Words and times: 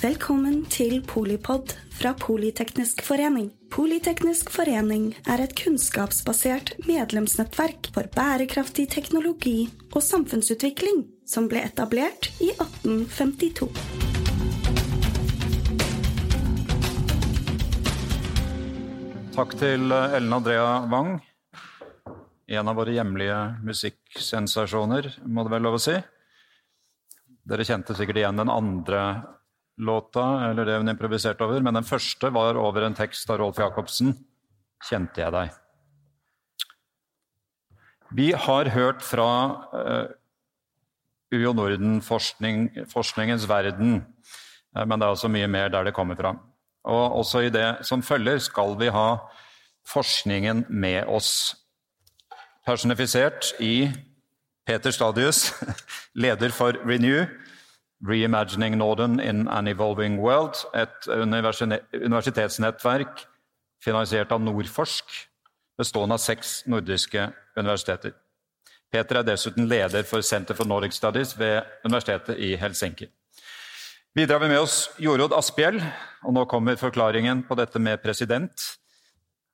Velkommen 0.00 0.62
til 0.72 1.02
Polipod 1.04 1.74
fra 1.92 2.14
Politeknisk 2.16 3.02
forening. 3.04 3.50
Politeknisk 3.68 4.48
forening 4.48 5.10
er 5.28 5.42
et 5.44 5.50
kunnskapsbasert 5.58 6.70
medlemsnettverk 6.86 7.90
for 7.92 8.08
bærekraftig 8.14 8.86
teknologi 8.94 9.66
og 9.92 10.00
samfunnsutvikling 10.00 11.02
som 11.28 11.50
ble 11.52 11.60
etablert 11.68 12.30
i 12.40 12.48
1852. 12.54 13.68
Takk 19.36 19.52
til 19.60 19.92
Ellen 19.92 20.32
Andrea 20.38 20.78
Wang. 20.88 21.18
En 22.48 22.72
av 22.72 22.80
våre 22.80 22.94
hjemlige 22.96 23.42
musikksensasjoner, 23.68 25.10
må 25.28 25.44
det 25.44 25.52
vel 25.58 25.68
lov 25.68 25.76
å 25.76 25.82
si. 25.90 25.98
Dere 27.44 27.68
kjente 27.68 27.98
sikkert 28.00 28.22
igjen 28.22 28.40
den 28.40 28.54
andre 28.54 29.04
låta, 29.80 30.50
eller 30.50 30.68
det 30.68 30.76
hun 30.80 30.92
improviserte 30.92 31.44
over, 31.46 31.62
men 31.64 31.74
den 31.78 31.86
første 31.86 32.30
var 32.34 32.58
over 32.60 32.84
en 32.86 32.96
tekst 32.96 33.30
av 33.32 33.40
Rolf 33.40 33.58
Jacobsen, 33.60 34.14
'Kjente 34.80 35.20
jeg 35.20 35.32
deg'. 35.32 35.56
Vi 38.16 38.32
har 38.32 38.70
hørt 38.74 39.02
fra 39.06 39.30
uh, 39.72 40.06
UiO 41.32 41.52
Norden-forskningens 41.54 43.48
verden, 43.48 44.00
men 44.74 44.98
det 44.98 45.06
er 45.06 45.14
også 45.14 45.30
mye 45.30 45.46
mer 45.46 45.68
der 45.68 45.84
det 45.86 45.94
kommer 45.94 46.16
fra. 46.18 46.34
Og 46.84 47.20
også 47.20 47.44
i 47.46 47.52
det 47.54 47.84
som 47.86 48.02
følger, 48.02 48.38
skal 48.38 48.74
vi 48.80 48.88
ha 48.90 49.18
forskningen 49.86 50.64
med 50.68 51.04
oss. 51.06 51.56
Personifisert 52.66 53.52
i 53.60 53.90
Peter 54.66 54.90
Stadius, 54.90 55.52
leder 56.14 56.50
for 56.50 56.72
Renew, 56.86 57.26
Reimagining 58.06 58.78
Northern 58.78 59.20
in 59.20 59.48
an 59.48 59.68
Evolving 59.68 60.20
World, 60.20 60.54
et 60.74 61.08
universitetsnettverk 61.10 63.26
finansiert 63.84 64.32
av 64.32 64.40
Nordforsk, 64.40 65.04
bestående 65.80 66.16
av 66.16 66.22
seks 66.22 66.66
nordiske 66.68 67.32
universiteter. 67.56 68.12
Peter 68.90 69.20
er 69.20 69.28
dessuten 69.28 69.68
leder 69.70 70.02
for 70.08 70.24
Center 70.26 70.56
for 70.58 70.66
Nordic 70.66 70.96
Studies 70.96 71.36
ved 71.38 71.62
Universitetet 71.84 72.40
i 72.42 72.56
Helsinki. 72.58 73.06
Videre 74.16 74.40
har 74.40 74.42
vi 74.42 74.50
med 74.50 74.64
oss 74.64 74.88
Jorodd 74.98 75.36
Asphjell, 75.36 75.78
og 76.26 76.34
nå 76.34 76.42
kommer 76.50 76.80
forklaringen 76.80 77.44
på 77.46 77.54
dette 77.60 77.78
med 77.78 78.02
president. 78.02 78.64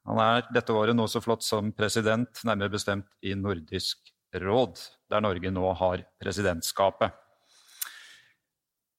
Han 0.08 0.22
er 0.22 0.46
dette 0.54 0.72
året 0.72 0.96
noe 0.96 1.10
så 1.10 1.20
flott 1.20 1.44
som 1.44 1.72
president, 1.76 2.40
nærmere 2.46 2.72
bestemt 2.72 3.10
i 3.26 3.34
Nordisk 3.36 3.98
råd, 4.32 4.80
der 5.10 5.20
Norge 5.20 5.50
nå 5.52 5.74
har 5.76 6.06
presidentskapet. 6.22 7.25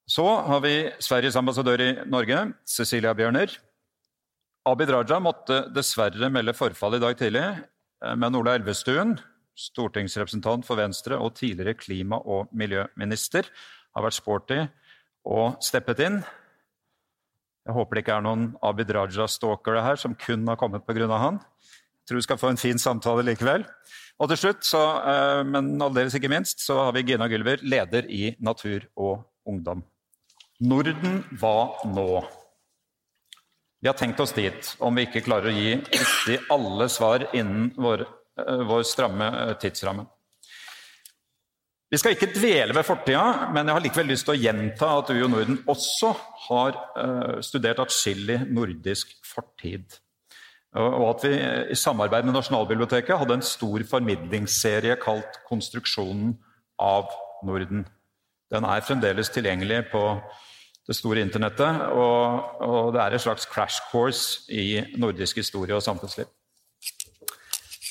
Så 0.08 0.23
har 0.23 0.61
vi 0.63 0.75
Sveriges 1.03 1.36
ambassadør 1.36 1.81
i 1.83 1.89
Norge, 2.08 2.53
Cecilia 2.63 3.11
Bjørner. 3.11 3.52
Abid 4.67 4.91
Raja 4.91 5.17
måtte 5.19 5.66
dessverre 5.75 6.30
melde 6.31 6.53
forfall 6.55 6.95
i 6.95 7.02
dag 7.03 7.17
tidlig, 7.19 7.44
eh, 7.44 8.16
men 8.16 8.36
Ola 8.39 8.53
Elvestuen, 8.55 9.17
stortingsrepresentant 9.58 10.64
for 10.64 10.80
Venstre 10.80 11.19
og 11.19 11.36
tidligere 11.36 11.75
klima- 11.75 12.22
og 12.23 12.47
miljøminister, 12.55 13.49
har 13.95 14.03
vært 14.05 14.16
sporty 14.16 14.59
og 15.25 15.59
steppet 15.59 15.99
inn. 15.99 16.23
Jeg 17.67 17.75
håper 17.75 17.95
det 17.95 18.05
ikke 18.05 18.16
er 18.16 18.23
noen 18.23 18.55
Abid 18.64 18.89
Raja-stalkere 18.95 19.83
her 19.83 19.99
som 19.99 20.16
kun 20.16 20.47
har 20.47 20.55
kommet 20.55 20.88
pga. 20.88 21.17
han. 21.19 21.36
Jeg 21.36 22.08
tror 22.08 22.16
vi 22.16 22.21
skal 22.21 22.38
få 22.38 22.49
en 22.52 22.64
fin 22.64 22.77
samtale 22.77 23.25
likevel. 23.25 23.67
Og 24.21 24.30
til 24.30 24.38
slutt, 24.38 24.64
så, 24.64 25.03
eh, 25.03 25.44
men 25.44 25.81
aldeles 25.81 26.16
ikke 26.16 26.30
minst, 26.30 26.61
så 26.61 26.86
har 26.86 26.94
vi 26.94 27.03
Gina 27.03 27.27
Gylver, 27.27 27.59
leder 27.61 28.05
i 28.09 28.38
Natur 28.39 28.88
og 28.95 29.25
Ungdom. 29.45 29.83
Norden, 30.59 31.19
hva 31.38 31.77
nå? 31.86 32.11
Vi 33.77 33.89
har 33.89 33.94
tenkt 33.94 34.19
oss 34.19 34.33
dit, 34.33 34.69
om 34.81 34.95
vi 34.97 35.03
ikke 35.05 35.22
klarer 35.22 35.52
å 35.52 35.54
gi 35.54 35.76
riktig 35.77 36.37
alle 36.49 36.87
svar 36.89 37.27
innen 37.30 37.70
vår, 37.77 38.08
eh, 38.42 38.64
vår 38.65 38.86
stramme 38.89 39.27
eh, 39.43 39.54
tidsramme. 39.61 40.08
Vi 41.93 41.99
skal 42.02 42.15
ikke 42.15 42.33
dvele 42.33 42.73
ved 42.73 42.83
fortida, 42.83 43.52
men 43.54 43.70
jeg 43.70 43.77
har 43.77 43.86
likevel 43.86 44.09
lyst 44.11 44.26
til 44.27 44.33
å 44.33 44.42
gjenta 44.42 44.89
at 44.98 45.11
UiO 45.14 45.30
Norden 45.31 45.61
også 45.71 46.09
har 46.49 46.76
uh, 46.98 47.37
studert 47.39 47.80
atskillig 47.80 48.42
nordisk 48.52 49.14
fortid. 49.23 49.95
Og 50.76 51.05
at 51.14 51.23
vi 51.23 51.37
i 51.71 51.77
samarbeid 51.80 52.27
med 52.27 52.36
Nasjonalbiblioteket 52.36 53.21
hadde 53.21 53.37
en 53.37 53.45
stor 53.45 53.86
formidlingsserie 53.87 54.98
kalt 54.99 55.39
'Konstruksjonen 55.48 56.36
av 56.76 57.08
Norden'. 57.48 57.87
Den 58.52 58.67
er 58.67 58.83
fremdeles 58.83 59.31
tilgjengelig 59.31 59.86
på 59.93 60.04
det 60.87 60.95
store 60.95 61.23
internettet. 61.25 61.83
Og, 61.92 62.61
og, 62.64 62.93
det 62.95 63.03
er 63.03 63.15
et 63.15 63.23
slags 63.23 63.48
crash 63.52 63.83
course 63.92 64.48
i 64.52 64.80
nordisk 64.99 65.42
historie 65.43 65.75
og 65.75 65.83
samfunnsliv. 65.86 66.30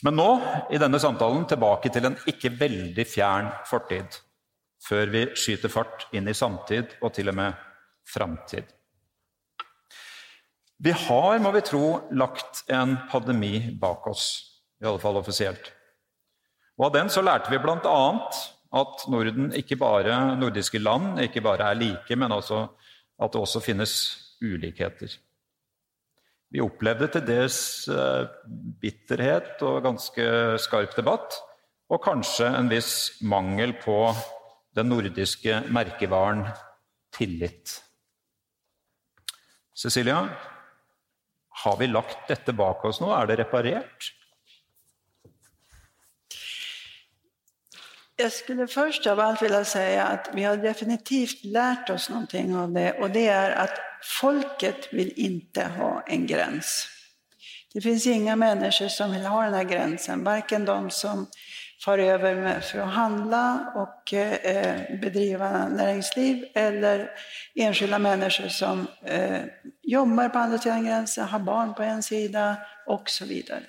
Men 0.05 0.17
nå, 0.19 0.29
i 0.73 0.81
denne 0.81 1.01
samtalen, 1.01 1.47
tilbake 1.49 1.91
til 1.93 2.09
en 2.09 2.19
ikke 2.29 2.53
veldig 2.59 3.07
fjern 3.09 3.53
fortid. 3.69 4.19
Før 4.87 5.11
vi 5.13 5.23
skyter 5.35 5.73
fart 5.73 6.07
inn 6.15 6.29
i 6.29 6.37
samtid 6.37 6.99
og 7.01 7.15
til 7.17 7.33
og 7.33 7.39
med 7.39 7.63
framtid. 8.07 8.69
Vi 10.85 10.93
har, 10.93 11.39
må 11.41 11.51
vi 11.55 11.65
tro, 11.65 11.87
lagt 12.13 12.67
en 12.69 12.99
pandemi 13.11 13.73
bak 13.81 14.05
oss, 14.11 14.27
i 14.83 14.85
alle 14.85 15.01
fall 15.01 15.17
offisielt. 15.17 15.73
Og 16.77 16.91
av 16.91 16.97
den 16.99 17.09
så 17.09 17.23
lærte 17.25 17.49
vi 17.49 17.59
bl.a. 17.63 18.01
at 18.77 19.07
Norden, 19.09 19.49
ikke 19.57 19.79
bare 19.81 20.37
nordiske 20.37 20.83
land, 20.83 21.17
ikke 21.25 21.41
bare 21.41 21.71
er 21.71 21.81
like, 21.81 22.19
men 22.21 22.37
også 22.37 22.67
at 23.17 23.33
det 23.33 23.41
også 23.41 23.63
finnes 23.65 23.93
ulikheter. 24.43 25.13
Vi 26.53 26.63
opplevde 26.63 27.09
til 27.11 27.25
dels 27.27 27.59
eh, 27.91 28.29
bitterhet 28.83 29.63
og 29.67 29.83
ganske 29.87 30.27
skarp 30.63 30.95
debatt, 30.99 31.39
og 31.91 32.03
kanskje 32.03 32.49
en 32.51 32.71
viss 32.71 33.17
mangel 33.23 33.75
på 33.83 33.99
den 34.77 34.91
nordiske 34.91 35.63
merkevaren 35.73 36.45
tillit. 37.15 37.81
Cecilia, 39.77 40.23
har 41.63 41.77
vi 41.81 41.89
lagt 41.89 42.29
dette 42.31 42.55
bak 42.57 42.85
oss 42.89 43.01
nå? 43.03 43.11
Er 43.13 43.29
det 43.29 43.41
reparert? 43.43 44.11
Jag 48.19 48.33
skulle 48.33 48.67
först 48.67 49.07
av 49.07 49.21
allt 49.21 49.43
vilja 49.43 49.65
säga 49.65 50.05
att 50.05 50.31
vi 50.35 50.45
har 50.45 50.57
definitivt 50.57 51.45
lärt 51.45 51.91
oss 51.91 52.11
någonting 52.11 52.57
av 52.57 52.73
det 52.73 52.93
och 52.93 53.11
det 53.11 53.27
är 53.27 53.51
att 53.51 53.79
folket 54.21 54.93
vill 54.93 55.13
inte 55.17 55.65
ha 55.65 56.03
en 56.07 56.27
gräns. 56.27 56.89
Det 57.75 57.81
finns 57.81 58.07
inga 58.07 58.37
människor 58.37 58.89
som 58.89 59.13
vill 59.13 59.27
ha 59.27 59.45
den 59.45 59.55
här 59.55 59.65
gränsen, 59.65 60.25
varken 60.25 60.65
de 60.65 60.91
som 60.91 61.27
far 61.85 61.99
över 61.99 62.61
för 62.61 62.79
att 62.79 62.95
handla 62.95 63.73
och 63.75 64.15
eh, 64.15 65.01
bedriva 65.01 65.69
näringsliv 65.69 66.45
eller 66.55 67.11
enskilda 67.55 67.99
människor 67.99 68.49
som 68.49 68.87
eh, 69.05 69.41
jobbar 69.83 70.29
på 70.29 70.39
andra 70.39 70.59
sidan 70.59 70.85
gränsen, 70.85 71.29
har 71.29 71.39
barn 71.39 71.75
på 71.75 71.83
en 71.83 72.03
sida 72.03 72.57
och 72.87 73.11
så 73.11 73.25
vidare. 73.25 73.63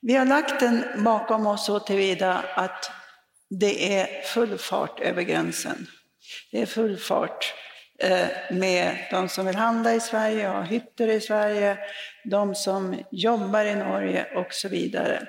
Vi 0.00 0.14
har 0.14 0.24
lagt 0.24 0.60
den 0.60 0.84
bakom 1.04 1.46
oss 1.46 1.66
så 1.66 1.80
tillvida 1.80 2.44
att 2.54 2.90
det 3.50 3.98
är 3.98 4.22
full 4.22 4.58
fart 4.58 5.00
över 5.00 5.22
gränsen. 5.22 5.86
Det 6.50 6.62
är 6.62 6.66
full 6.66 6.96
fart 6.96 7.54
eh, 7.98 8.26
med 8.50 8.96
de 9.10 9.28
som 9.28 9.46
vill 9.46 9.56
handla 9.56 9.94
i 9.94 10.00
Sverige, 10.00 10.48
ha 10.48 10.62
hytter 10.62 11.08
i 11.08 11.20
Sverige, 11.20 11.78
de 12.24 12.54
som 12.54 13.02
jobbar 13.10 13.64
i 13.64 13.74
Norge 13.74 14.26
och 14.34 14.52
så 14.52 14.68
vidare. 14.68 15.26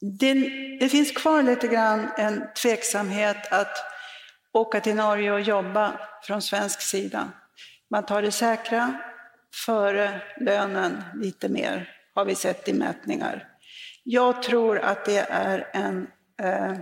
Det, 0.00 0.34
det, 0.80 0.88
finns 0.88 1.12
kvar 1.12 1.42
lite 1.42 1.68
grann 1.68 2.08
en 2.16 2.44
tveksamhet 2.62 3.52
att 3.52 3.76
åka 4.52 4.80
till 4.80 4.94
Norge 4.94 5.32
och 5.32 5.40
jobba 5.40 6.00
från 6.22 6.42
svensk 6.42 6.80
sida. 6.80 7.32
Man 7.90 8.06
tar 8.06 8.22
det 8.22 8.32
säkra 8.32 9.00
före 9.66 10.20
lönen 10.40 11.02
lite 11.14 11.48
mer, 11.48 11.90
har 12.14 12.24
vi 12.24 12.34
sett 12.34 12.68
i 12.68 12.72
mätningar. 12.72 13.48
Jag 14.02 14.42
tror 14.42 14.78
att 14.78 15.04
det 15.04 15.26
är 15.30 15.68
en 15.72 16.06
eh, 16.42 16.76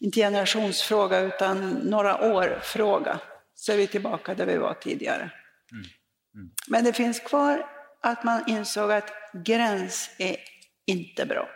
inte 0.00 0.20
generationsfråga 0.20 1.20
utan 1.20 1.70
några 1.70 2.32
år-fråga. 2.32 3.20
Så 3.54 3.72
är 3.72 3.76
vi 3.76 3.86
tillbaka 3.86 4.34
där 4.34 4.46
vi 4.46 4.56
var 4.56 4.74
tidigare. 4.74 5.30
Mm. 5.72 5.84
Mm. 6.34 6.50
Men 6.68 6.84
det 6.84 6.92
finns 6.92 7.20
kvar 7.20 7.66
att 8.02 8.24
man 8.24 8.44
insåg 8.46 8.92
att 8.92 9.10
gräns 9.32 10.10
är 10.18 10.36
inte 10.86 11.26
bra. 11.26 11.48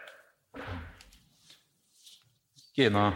Gina, 2.74 3.12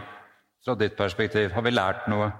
fra 0.65 0.75
ditt 0.75 0.97
perspektiv, 0.97 1.51
har 1.51 1.61
vi 1.61 1.71
lært 1.71 2.07
noe? 2.09 2.31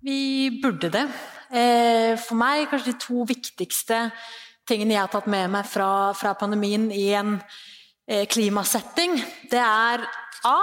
Vi 0.00 0.50
burde 0.62 0.88
det. 0.88 1.08
Eh, 1.50 2.18
for 2.18 2.36
meg 2.36 2.66
kanskje 2.70 2.92
de 2.92 3.00
to 3.00 3.24
viktigste 3.24 4.10
tingene 4.68 4.96
jeg 4.96 5.04
har 5.04 5.12
tatt 5.12 5.28
med 5.30 5.50
meg 5.50 5.66
fra, 5.70 6.12
fra 6.18 6.34
pandemien 6.38 6.90
i 6.92 7.08
en 7.14 7.38
klimasetting, 8.06 9.16
det 9.50 9.62
er 9.62 10.04
A 10.46 10.58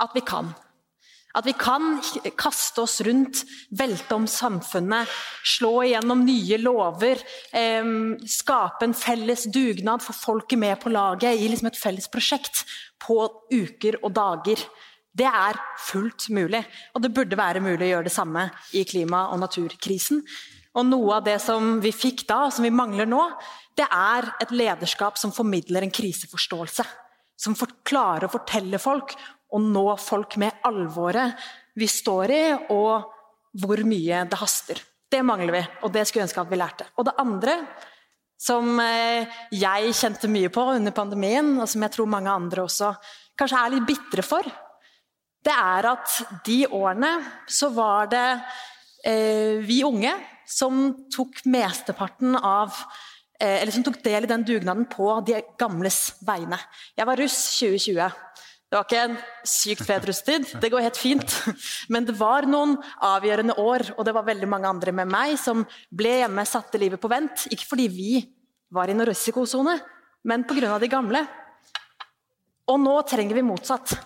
at 0.00 0.14
vi 0.14 0.22
kan. 0.24 0.52
At 1.34 1.46
vi 1.46 1.52
kan 1.54 2.00
kaste 2.38 2.82
oss 2.82 2.98
rundt, 3.06 3.44
velte 3.78 4.16
om 4.16 4.26
samfunnet, 4.26 5.10
slå 5.46 5.84
igjennom 5.86 6.24
nye 6.26 6.58
lover, 6.58 7.22
eh, 7.54 7.90
skape 8.26 8.88
en 8.88 8.94
felles 8.94 9.46
dugnad, 9.46 10.02
få 10.02 10.12
folket 10.12 10.58
med 10.58 10.80
på 10.80 10.90
laget 10.90 11.38
i 11.38 11.48
liksom 11.48 11.70
et 11.70 11.78
felles 11.78 12.08
prosjekt 12.10 12.64
på 12.98 13.22
uker 13.52 14.02
og 14.02 14.12
dager. 14.12 14.58
Det 15.14 15.26
er 15.26 15.58
fullt 15.78 16.30
mulig, 16.30 16.64
og 16.94 17.02
det 17.02 17.14
burde 17.14 17.38
være 17.38 17.62
mulig 17.62 17.86
å 17.86 17.92
gjøre 17.94 18.08
det 18.08 18.14
samme 18.14 18.50
i 18.74 18.84
klima- 18.84 19.30
og 19.30 19.40
naturkrisen. 19.40 20.22
Og 20.74 20.86
Noe 20.86 21.16
av 21.16 21.24
det 21.24 21.40
som 21.42 21.80
vi 21.82 21.90
fikk 21.90 22.26
da, 22.28 22.46
og 22.46 22.52
som 22.52 22.62
vi 22.62 22.70
mangler 22.70 23.06
nå, 23.06 23.22
det 23.80 23.86
er 23.88 24.28
et 24.42 24.52
lederskap 24.52 25.18
som 25.18 25.32
formidler 25.32 25.86
en 25.86 25.94
kriseforståelse. 25.94 26.84
Som 27.40 27.56
klarer 27.88 28.28
å 28.28 28.32
fortelle 28.32 28.80
folk 28.82 29.14
og 29.50 29.64
nå 29.64 29.86
folk 29.98 30.36
med 30.40 30.60
alvoret 30.68 31.40
vi 31.80 31.88
står 31.88 32.32
i, 32.34 32.44
og 32.74 33.08
hvor 33.62 33.82
mye 33.86 34.24
det 34.28 34.38
haster. 34.38 34.82
Det 35.10 35.22
mangler 35.26 35.56
vi, 35.56 35.62
og 35.82 35.94
det 35.94 36.04
skulle 36.06 36.26
ønske 36.28 36.42
at 36.42 36.50
vi 36.50 36.58
lærte. 36.60 36.86
Og 37.00 37.08
det 37.08 37.16
andre, 37.18 37.56
som 38.40 38.76
eh, 38.82 39.40
jeg 39.54 39.94
kjente 39.96 40.30
mye 40.30 40.52
på 40.52 40.66
under 40.76 40.94
pandemien, 40.94 41.54
og 41.58 41.68
som 41.70 41.82
jeg 41.86 41.96
tror 41.96 42.10
mange 42.12 42.30
andre 42.30 42.66
også 42.66 42.92
kanskje 43.40 43.62
er 43.62 43.74
litt 43.74 43.88
bitre 43.88 44.24
for, 44.26 44.46
det 45.40 45.56
er 45.56 45.88
at 45.88 46.18
de 46.46 46.60
årene 46.68 47.14
så 47.48 47.70
var 47.72 48.10
det 48.12 48.26
eh, 49.08 49.56
vi 49.64 49.80
unge 49.88 50.12
som 50.50 50.90
tok 51.14 51.40
mesteparten 51.48 52.36
av 52.36 52.76
Eller 53.40 53.72
som 53.72 53.84
tok 53.86 54.02
del 54.04 54.26
i 54.26 54.30
den 54.30 54.44
dugnaden 54.44 54.84
på 54.90 55.08
de 55.24 55.38
gamles 55.58 56.12
vegne. 56.26 56.58
Jeg 56.98 57.08
var 57.08 57.20
russ 57.22 57.38
2020. 57.58 58.10
Det 58.70 58.78
var 58.78 58.84
ikke 58.86 58.98
en 59.02 59.16
sykt 59.50 59.82
fet 59.82 60.04
russetid, 60.06 60.44
det 60.62 60.68
går 60.70 60.84
helt 60.84 60.98
fint. 61.00 61.32
Men 61.90 62.04
det 62.06 62.14
var 62.14 62.46
noen 62.46 62.76
avgjørende 63.02 63.56
år, 63.58 63.88
og 63.96 64.06
det 64.06 64.14
var 64.14 64.28
veldig 64.28 64.46
mange 64.46 64.70
andre 64.70 64.94
med 64.94 65.10
meg 65.10 65.34
som 65.42 65.64
ble 65.90 66.20
hjemme, 66.20 66.44
satte 66.46 66.78
livet 66.78 67.02
på 67.02 67.10
vent. 67.10 67.48
Ikke 67.50 67.66
fordi 67.72 67.88
vi 67.90 68.12
var 68.70 68.86
i 68.86 68.94
noen 68.94 69.10
risikosone, 69.10 69.74
men 70.22 70.46
pga. 70.46 70.78
de 70.78 70.92
gamle. 70.92 71.24
Og 72.70 72.78
nå 72.78 72.94
trenger 73.10 73.40
vi 73.40 73.42
motsatt. 73.48 73.96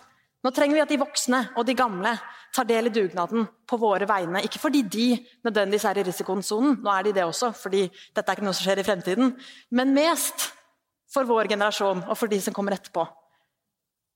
Nå 0.44 0.52
trenger 0.52 0.76
vi 0.76 0.82
at 0.84 0.90
de 0.92 1.00
voksne 1.00 1.40
og 1.56 1.64
de 1.64 1.76
gamle 1.78 2.12
tar 2.54 2.66
del 2.68 2.90
i 2.90 2.92
dugnaden 2.94 3.46
på 3.66 3.78
våre 3.80 4.06
vegne. 4.08 4.42
Ikke 4.44 4.60
fordi 4.60 4.82
de 4.86 5.06
nødvendigvis 5.46 5.86
er 5.88 6.00
i 6.00 6.04
risikosonen, 6.06 6.76
nå 6.84 6.92
er 6.92 7.06
de 7.06 7.14
det 7.16 7.24
også, 7.24 7.50
fordi 7.56 7.86
dette 7.88 8.26
er 8.28 8.36
ikke 8.36 8.46
noe 8.46 8.56
som 8.56 8.68
skjer 8.68 8.82
i 8.82 8.86
fremtiden, 8.86 9.32
men 9.74 9.94
mest 9.96 10.50
for 11.14 11.26
vår 11.28 11.48
generasjon 11.54 12.04
og 12.04 12.18
for 12.18 12.30
de 12.30 12.40
som 12.44 12.54
kommer 12.54 12.76
etterpå. 12.76 13.06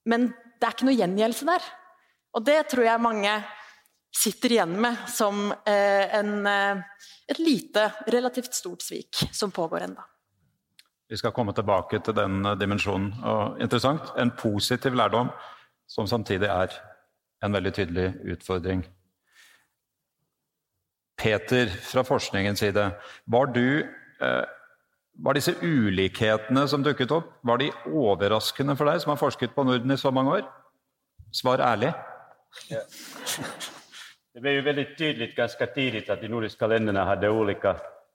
Men 0.09 0.29
det 0.59 0.67
er 0.67 0.77
ikke 0.77 0.89
noe 0.89 0.99
gjengjeldelse 0.99 1.49
der. 1.49 1.71
Og 2.37 2.45
det 2.45 2.59
tror 2.71 2.85
jeg 2.85 3.03
mange 3.03 3.33
sitter 4.15 4.55
igjen 4.55 4.77
med 4.81 5.09
som 5.11 5.49
eh, 5.53 6.15
en, 6.19 6.47
eh, 6.47 7.03
et 7.29 7.41
lite, 7.41 7.89
relativt 8.13 8.55
stort 8.57 8.85
svik 8.85 9.29
som 9.33 9.53
pågår 9.55 9.89
enda. 9.89 10.05
Vi 11.09 11.17
skal 11.17 11.33
komme 11.33 11.55
tilbake 11.57 12.01
til 12.05 12.17
den 12.17 12.43
eh, 12.45 12.57
dimensjonen. 12.61 13.13
Og 13.25 13.63
interessant, 13.65 14.13
en 14.19 14.33
positiv 14.37 14.97
lærdom 14.99 15.31
som 15.89 16.07
samtidig 16.07 16.49
er 16.53 16.75
en 17.45 17.55
veldig 17.55 17.73
tydelig 17.75 18.13
utfordring. 18.35 18.85
Peter, 21.19 21.67
fra 21.83 22.05
forskningens 22.07 22.61
side, 22.63 22.85
var 23.27 23.51
du 23.55 23.83
eh, 24.23 24.45
var 25.19 25.35
disse 25.35 25.55
ulikhetene 25.63 26.63
som 26.71 26.85
dukket 26.85 27.11
opp, 27.15 27.33
var 27.43 27.59
de 27.59 27.73
overraskende 27.91 28.77
for 28.79 28.87
deg, 28.87 29.01
som 29.03 29.11
har 29.15 29.19
forsket 29.19 29.55
på 29.57 29.65
Norden 29.67 29.91
i 29.91 29.99
så 29.99 30.13
mange 30.15 30.37
år? 30.39 30.45
Svar 31.35 31.63
ærlig. 31.65 31.93
Ja. 32.71 32.85
Det 34.39 34.45
ble 34.45 34.53
jo 34.55 34.67
veldig 34.69 34.85
tydelig 34.95 35.27
ganske 35.35 35.67
tidlig 35.75 36.05
at 36.13 36.21
de 36.23 36.29
nordiske 36.31 36.67
landene 36.71 37.03
hadde 37.03 37.27
ulike 37.35 37.73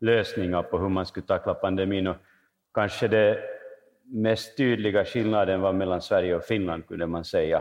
løsninger 0.07 0.69
på 0.69 0.77
hvordan 0.77 0.93
man 0.95 1.07
skulle 1.09 1.27
takle 1.27 1.57
pandemien. 1.59 2.07
og 2.07 2.15
Kanskje 2.75 3.09
det 3.11 3.23
mest 4.11 4.57
tydelige 4.57 5.05
skillnaden 5.05 5.61
var 5.61 5.71
mellom 5.71 6.01
Sverige 6.01 6.35
og 6.35 6.43
Finland, 6.47 6.83
kunne 6.87 7.07
man 7.07 7.23
si. 7.23 7.53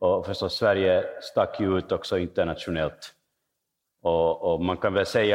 Og 0.00 0.26
forstås, 0.26 0.52
Sverige 0.52 1.02
stakk 1.22 1.60
jo 1.60 1.76
ut 1.76 1.92
også 1.92 2.16
internasjonalt. 2.16 3.12
Og, 4.02 4.44
og 4.44 4.64
man 4.64 4.80
kan 4.80 4.94
vel 4.94 5.06
si 5.06 5.28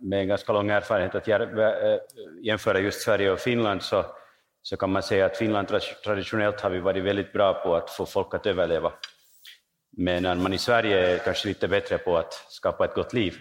med 0.00 0.20
en 0.20 0.28
ganska 0.28 0.52
lång 0.52 0.70
erfarenhet 0.70 1.14
att 1.14 1.28
eh, 1.28 1.98
jämföra 2.42 2.80
just 2.80 3.00
Sverige 3.00 3.30
och 3.30 3.38
Finland 3.38 3.82
så, 3.82 4.04
så 4.62 4.76
kan 4.76 4.90
man 4.90 5.02
säga 5.02 5.26
att 5.26 5.36
Finland 5.36 5.68
traditionellt 6.04 6.60
har 6.60 6.70
vi 6.70 6.78
varit 6.78 7.04
väldigt 7.04 7.32
bra 7.32 7.54
på 7.54 7.76
att 7.76 7.90
få 7.90 8.06
folk 8.06 8.34
att 8.34 8.46
överleva. 8.46 8.92
Medan 9.96 10.42
man 10.42 10.52
i 10.52 10.58
Sverige 10.58 11.14
är 11.14 11.18
kanske 11.18 11.48
lite 11.48 11.68
bättre 11.68 11.98
på 11.98 12.16
att 12.16 12.32
skapa 12.48 12.84
ett 12.84 12.94
gott 12.94 13.12
liv. 13.12 13.38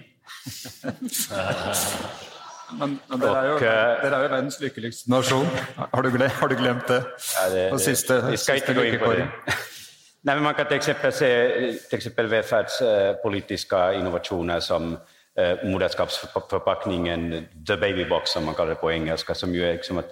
men, 2.71 2.99
men 3.09 3.21
dere, 3.21 3.37
er 3.37 3.49
jo, 3.49 3.57
dere 3.61 4.07
er 4.07 4.23
jo 4.23 4.29
verdens 4.33 4.59
lykkeligste 4.61 5.11
nasjon. 5.11 5.47
Har 5.77 6.01
du, 6.03 6.09
glemt, 6.11 6.33
har 6.39 6.51
du 6.51 6.55
glemt 6.59 6.87
det? 6.87 7.01
Ja, 7.35 7.49
det, 7.53 7.65
det 7.71 7.81
siste, 7.81 8.19
vi 8.27 8.37
skal 8.37 8.61
ikke 8.61 8.75
gå 8.77 8.87
inn 8.89 8.97
på 9.01 9.11
det. 9.15 9.27
Nei, 10.27 10.33
men 10.35 10.43
man 10.43 10.55
kan 10.57 10.71
exempel 10.75 11.13
se 11.15 11.29
till 11.87 12.31
velferdspolitiske 12.31 13.83
innovasjoner 13.99 14.59
som 14.59 14.95
eh, 15.39 15.63
moderskapsforpakningen, 15.63 17.29
the 17.67 17.77
baby 17.77 18.03
box 18.09 18.35
som 18.35 18.43
man 18.43 18.55
kaller 18.55 18.75
det 18.75 18.81
på 18.81 18.91
engelsk, 18.91 19.31
som 19.35 19.53
jo 19.55 19.63
er 19.63 19.77
liksom 19.77 20.01
at, 20.03 20.11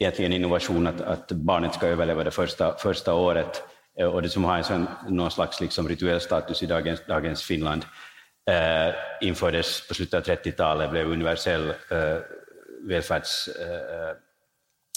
egentlig 0.00 0.26
en 0.26 0.38
innovasjon 0.40 0.90
at, 0.90 1.04
at 1.06 1.36
barnet 1.46 1.74
skal 1.74 1.94
overleve 1.94 2.24
det 2.24 2.34
første, 2.34 2.72
første 2.82 3.12
året 3.12 3.62
og 4.00 4.22
det 4.22 4.30
som 4.32 4.44
har 4.48 4.58
en 4.58 4.64
sånn, 4.64 4.86
noen 5.12 5.30
slags 5.30 5.60
liksom 5.60 5.88
rituell 5.90 6.20
status 6.20 6.62
i 6.64 6.68
dagens, 6.70 7.02
dagens 7.08 7.44
Finland 7.44 7.84
eh, 8.50 8.94
innføres 9.20 9.88
på 9.88 9.94
slutten 9.94 10.18
av 10.18 10.24
30-tallet, 10.24 10.90
blev 10.90 11.12
universell 11.12 11.68
eh, 11.70 12.18
välfärds 12.88 13.48
eh, 13.48 14.16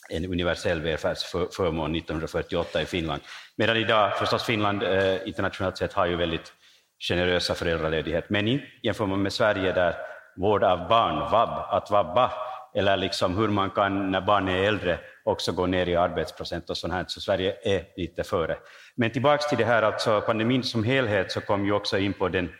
en 0.09 0.25
universell 0.25 0.81
velferdsformål 0.81 1.95
1948 1.95 2.81
i 2.81 2.85
Finland. 2.85 3.21
Medan 3.55 3.77
i 3.77 3.83
dag 3.83 4.17
förstås 4.17 4.43
Finland 4.43 4.83
eh, 4.83 5.27
internationellt 5.27 5.77
sett 5.77 5.93
har 5.93 6.05
ju 6.05 6.15
väldigt 6.15 6.53
generösa 6.99 7.55
föräldraledighet. 7.55 8.29
Men 8.29 8.61
jämför 8.83 9.05
man 9.05 9.21
med 9.21 9.33
Sverige 9.33 9.71
där 9.71 9.95
vård 10.35 10.63
av 10.63 10.87
barn, 10.87 11.31
vab, 11.31 11.49
att 11.69 11.91
vabba, 11.91 12.31
eller 12.75 12.97
liksom 12.97 13.37
hur 13.37 13.47
man 13.47 13.69
kan 13.69 14.11
när 14.11 14.21
barn 14.21 14.47
är 14.47 14.63
äldre 14.63 14.99
också 15.23 15.51
gå 15.51 15.65
ner 15.65 15.89
i 15.89 15.95
arbetsprocent 15.95 16.69
och 16.69 16.77
sånt 16.77 16.93
här, 16.93 17.05
så 17.07 17.21
Sverige 17.21 17.55
är 17.63 17.83
lite 17.97 18.23
före. 18.23 18.57
Men 18.95 19.11
tillbaks 19.11 19.49
till 19.49 19.57
det 19.57 19.65
här, 19.65 19.81
alltså 19.81 20.21
pandemin 20.21 20.63
som 20.63 20.83
helhet, 20.83 21.31
så 21.31 21.41
kom 21.41 21.65
ju 21.65 21.71
också 21.71 21.97
in 21.97 22.13
på 22.13 22.29
den 22.29 22.45
eh, 22.45 22.51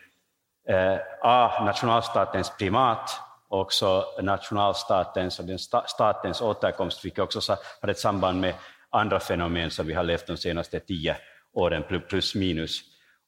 A, 1.21 1.63
nationalstatens 1.65 2.51
primat, 2.57 3.19
också 3.47 4.05
nationalstatens 4.21 5.39
och 5.39 5.45
den 5.45 5.59
sta, 5.59 5.87
statens 5.87 6.41
återkomst, 6.41 7.05
vilket 7.05 7.23
också 7.23 7.57
har 7.81 7.89
ett 7.89 7.99
samband 7.99 8.41
med 8.41 8.53
andra 8.89 9.19
fenomen 9.19 9.71
som 9.71 9.87
vi 9.87 9.93
har 9.93 10.03
levt 10.03 10.27
de 10.27 10.37
senaste 10.37 10.79
tio 10.79 11.17
åren, 11.53 11.83
plus 12.09 12.35
minus. 12.35 12.81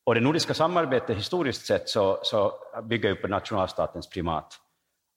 Och 0.06 0.15
det 0.15 0.22
nordiska 0.22 0.53
samarbetet 0.53 1.17
historiskt 1.17 1.65
sett 1.65 1.89
så, 1.89 2.20
så 2.24 2.53
bygger 2.84 3.10
ju 3.10 3.15
på 3.15 3.27
nationalstatens 3.27 4.10
primat. 4.10 4.60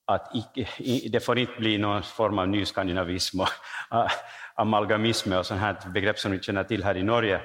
Att 0.07 0.31
icke, 0.35 0.69
det 1.11 1.21
får 1.21 1.39
inte 1.39 1.53
bli 1.59 1.79
någon 1.79 2.03
form 2.03 2.39
av 2.39 2.49
nyskandinavism 2.49 3.41
och 3.41 3.49
amalgamism 4.55 5.33
och 5.33 5.47
sådana 5.47 5.67
här 5.67 5.91
begrepp 5.91 6.19
som 6.19 6.33
vi 6.33 6.41
känner 6.41 6.65
till 6.65 6.85
här 6.85 6.97
i 6.97 7.03
Norge. 7.03 7.41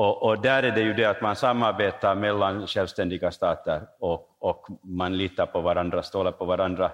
Och, 0.00 0.22
och, 0.22 0.40
där 0.40 0.62
är 0.62 0.70
det 0.70 0.80
ju 0.80 0.94
det 0.94 1.04
att 1.04 1.20
man 1.20 1.36
samarbetar 1.36 2.14
mellan 2.14 2.66
självständiga 2.66 3.30
stater 3.30 3.82
och, 3.98 4.36
och 4.38 4.66
man 4.82 5.16
litar 5.16 5.46
på 5.46 5.60
varandra, 5.60 6.02
stålar 6.02 6.32
på 6.32 6.44
varandra. 6.44 6.92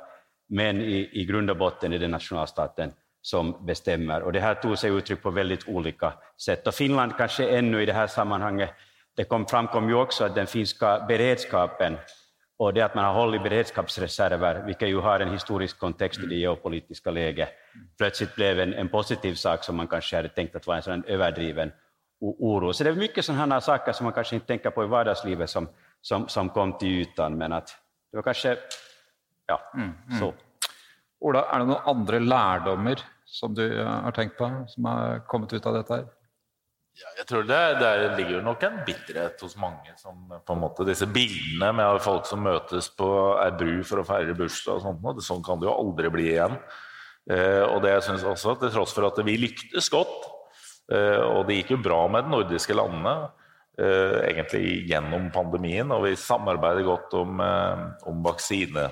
Men 0.48 0.80
i, 0.80 1.10
i 1.12 1.24
grund 1.24 1.50
och 1.50 1.56
botten 1.56 1.92
är 1.92 1.98
det 1.98 2.08
nationalstaten 2.08 2.92
som 3.22 3.66
bestämmer. 3.66 4.22
Och 4.22 4.32
det 4.32 4.40
här 4.40 4.54
tog 4.54 4.78
sig 4.78 4.90
uttryck 4.90 5.22
på 5.22 5.30
väldigt 5.30 5.68
olika 5.68 6.12
sätt. 6.40 6.66
Och 6.66 6.74
Finland 6.74 7.16
kanske 7.16 7.48
ännu 7.48 7.82
i 7.82 7.86
det 7.86 7.92
här 7.92 8.06
sammanhanget 8.06 8.70
det 9.16 9.24
kom, 9.24 9.46
framkom 9.46 9.88
ju 9.88 9.94
också 9.94 10.24
att 10.24 10.34
den 10.34 10.46
finska 10.46 11.04
beredskapen 11.08 11.96
och 12.58 12.74
det 12.74 12.80
att 12.80 12.94
man 12.94 13.04
har 13.04 13.12
hållit 13.12 13.42
beredskapsreserver, 13.42 14.62
vilket 14.66 14.88
ju 14.88 15.00
har 15.00 15.20
en 15.20 15.32
historisk 15.32 15.78
kontext 15.78 16.20
i 16.20 16.26
det 16.26 16.34
geopolitiska 16.34 17.10
läget, 17.10 17.48
plötsligt 17.98 18.34
blev 18.34 18.60
en, 18.60 18.74
en 18.74 18.88
positiv 18.88 19.34
sak 19.34 19.64
som 19.64 19.76
man 19.76 19.88
kanske 19.88 20.16
hade 20.16 20.28
tänkt 20.28 20.56
att 20.56 20.66
vara 20.66 20.76
en 20.76 20.82
sådan 20.82 21.04
överdriven 21.06 21.72
oro. 22.20 22.72
Så 22.72 22.84
det 22.84 22.90
är 22.90 22.94
mycket 22.94 23.24
sådana 23.24 23.60
saker 23.60 23.92
som 23.92 24.04
man 24.04 24.12
kanske 24.12 24.34
inte 24.34 24.46
tänker 24.46 24.70
på 24.70 24.84
i 24.84 24.86
vardagslivet 24.86 25.50
som, 25.50 25.68
som, 26.00 26.28
som 26.28 26.48
kom 26.48 26.78
till 26.78 26.88
ytan, 26.88 27.38
men 27.38 27.52
att 27.52 27.76
det 28.10 28.16
var 28.16 28.22
kanske 28.22 28.56
ja, 29.46 29.60
mm, 29.74 29.92
mm. 30.08 30.20
så. 30.20 30.34
Ola, 31.20 31.46
er 31.52 31.62
det 31.62 31.68
noen 31.70 31.88
andre 31.88 32.20
lærdommer 32.20 33.00
som 33.26 33.54
du 33.54 33.64
har 33.82 34.12
tenkt 34.12 34.36
på, 34.38 34.48
som 34.68 34.84
har 34.84 35.22
kommet 35.28 35.52
ut 35.52 35.66
av 35.66 35.78
dette 35.78 35.96
her? 35.96 36.06
Ja, 36.96 37.10
jeg 37.18 37.26
tror 37.28 37.44
det, 37.44 37.60
det 37.80 37.90
ligger 38.16 38.44
nok 38.44 38.62
en 38.64 38.78
bitterhet 38.86 39.40
hos 39.44 39.56
mange. 39.60 39.92
Som, 40.00 40.30
på 40.32 40.54
en 40.54 40.62
måte, 40.62 40.86
disse 40.88 41.08
bildene 41.08 41.74
med 41.76 42.00
folk 42.04 42.28
som 42.28 42.40
møtes 42.44 42.88
på 42.96 43.08
ei 43.42 43.50
bru 43.52 43.74
for 43.84 44.00
å 44.00 44.06
feire 44.08 44.36
bursdag 44.36 44.78
og 44.78 44.84
sånt, 44.86 45.04
og 45.04 45.24
sånn 45.24 45.44
kan 45.44 45.60
det 45.60 45.68
jo 45.68 45.74
aldri 45.76 46.12
bli 46.14 46.30
igjen. 46.30 46.56
Eh, 47.28 47.64
og 47.66 47.82
det 47.84 47.96
jeg 47.96 48.06
synes 48.06 48.24
også, 48.30 48.54
Til 48.60 48.72
tross 48.72 48.94
for 48.94 49.08
at 49.08 49.18
vi 49.26 49.34
lyktes 49.40 49.90
godt, 49.92 50.16
eh, 50.24 50.35
og 50.86 51.48
det 51.48 51.56
gikk 51.58 51.72
jo 51.74 51.78
bra 51.82 52.04
med 52.06 52.26
de 52.26 52.30
nordiske 52.30 52.74
landene, 52.76 53.14
eh, 53.78 54.18
egentlig 54.30 54.86
gjennom 54.90 55.30
pandemien, 55.34 55.90
og 55.92 56.04
vi 56.06 56.14
samarbeider 56.16 56.86
godt 56.86 57.14
om, 57.14 57.40
eh, 57.40 57.82
om 58.06 58.22
vaksine 58.22 58.88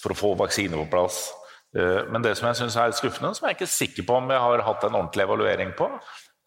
for 0.00 0.12
å 0.12 0.18
få 0.18 0.36
vaksine 0.36 0.76
på 0.76 0.90
plass. 0.90 1.32
Eh, 1.74 2.04
men 2.10 2.22
det 2.22 2.36
som 2.36 2.48
jeg 2.48 2.56
syns 2.60 2.76
er 2.76 2.92
skuffende, 2.92 3.34
som 3.34 3.48
jeg 3.48 3.54
er 3.54 3.60
ikke 3.60 3.78
sikker 3.78 4.06
på 4.06 4.16
om 4.16 4.28
vi 4.28 4.34
har 4.34 4.62
hatt 4.62 4.84
en 4.84 4.98
ordentlig 4.98 5.24
evaluering 5.24 5.72
på, 5.76 5.88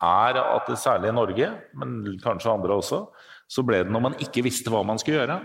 er 0.01 0.37
at 0.37 0.67
det 0.67 0.77
særlig 0.77 1.09
i 1.09 1.15
Norge, 1.15 1.47
men 1.73 2.19
kanskje 2.21 2.53
andre 2.53 2.75
også, 2.75 3.07
så 3.47 3.63
ble 3.65 3.83
det 3.83 3.93
når 3.93 4.01
man 4.01 4.17
ikke 4.19 4.43
visste 4.43 4.69
hva 4.69 4.83
man 4.85 4.99
skulle 4.99 5.23
gjøre, 5.23 5.39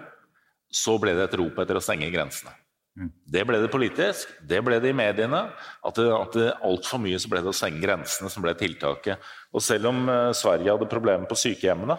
så 0.70 0.98
ble 1.00 1.14
det 1.14 1.28
et 1.28 1.38
rop 1.38 1.58
etter 1.58 1.78
å 1.78 1.82
stenge 1.82 2.10
grensene. 2.12 2.52
Mm. 3.00 3.10
Det 3.32 3.42
ble 3.48 3.58
det 3.62 3.70
politisk, 3.72 4.32
det 4.44 4.58
ble 4.64 4.76
det 4.82 4.90
i 4.92 4.96
mediene. 4.96 5.46
At 5.86 5.96
det, 5.96 6.08
at 6.12 6.36
det 6.36 6.48
altfor 6.66 7.00
mye 7.00 7.20
så 7.20 7.30
ble 7.32 7.40
det 7.40 7.52
å 7.52 7.56
stenge 7.56 7.80
grensene 7.80 8.28
som 8.32 8.44
ble 8.44 8.52
tiltaket. 8.58 9.22
Og 9.54 9.64
selv 9.64 9.88
om 9.92 10.02
uh, 10.10 10.32
Sverige 10.36 10.74
hadde 10.74 10.90
problemer 10.90 11.28
på 11.30 11.38
sykehjemmene, 11.38 11.96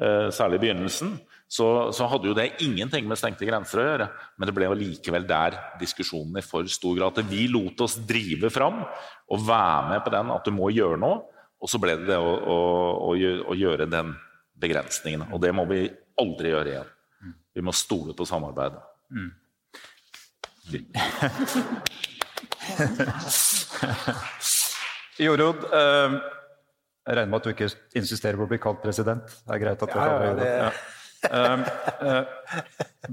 uh, 0.00 0.28
særlig 0.32 0.60
i 0.60 0.64
begynnelsen, 0.64 1.18
så, 1.50 1.66
så, 1.90 2.06
hadde 2.06 2.30
jo 2.30 2.34
det 2.38 2.62
ingenting 2.62 3.08
med 3.10 3.18
stengte 3.18 3.46
grenser 3.48 3.82
å 3.82 3.84
gjøre. 3.88 4.06
Men 4.38 4.48
det 4.48 4.54
ble 4.54 4.68
jo 4.68 4.78
likevel 4.78 5.26
der 5.28 5.58
diskusjonen 5.80 6.38
i 6.38 6.44
for 6.46 6.68
stor 6.70 6.94
grad. 6.96 7.18
At 7.18 7.30
vi 7.32 7.48
lot 7.50 7.82
oss 7.82 7.98
drive 8.06 8.52
fram 8.54 8.84
og 8.84 9.44
være 9.48 9.88
med 9.90 10.04
på 10.06 10.14
den 10.14 10.30
at 10.30 10.46
du 10.46 10.54
må 10.54 10.70
gjøre 10.70 11.00
noe. 11.02 11.24
Og 11.60 11.68
så 11.68 11.80
ble 11.82 11.98
det 11.98 12.06
det 12.08 12.16
å, 12.22 12.30
å, 12.38 12.56
å, 13.10 13.16
å 13.50 13.58
gjøre 13.58 13.90
den 13.90 14.14
begrensningen. 14.62 15.26
Og 15.34 15.42
det 15.42 15.50
må 15.52 15.66
vi 15.68 15.82
aldri 16.22 16.54
gjøre 16.54 16.72
igjen. 16.72 16.94
Vi 17.58 17.66
må 17.66 17.74
stole 17.74 18.14
på 18.16 18.24
samarbeidet. 18.28 18.80
Mm. 19.10 19.28
Jorod, 25.20 25.64
eh, 25.74 26.14
jeg 27.06 27.16
regner 27.16 27.30
med 27.32 27.38
at 27.40 27.44
du 27.44 27.50
ikke 27.52 27.74
insisterer 27.98 28.36
på 28.38 28.44
å 28.46 28.50
bli 28.50 28.62
kalt 28.62 28.80
president? 28.84 29.24
Det 29.44 29.52
er 29.56 29.62
greit 29.64 29.82
at 29.84 29.92
du 29.92 29.98
ja, 29.98 30.04
ja, 30.06 30.10
det... 30.38 30.48
ja. 30.64 30.70
Um, 31.20 31.60
uh, 32.00 32.24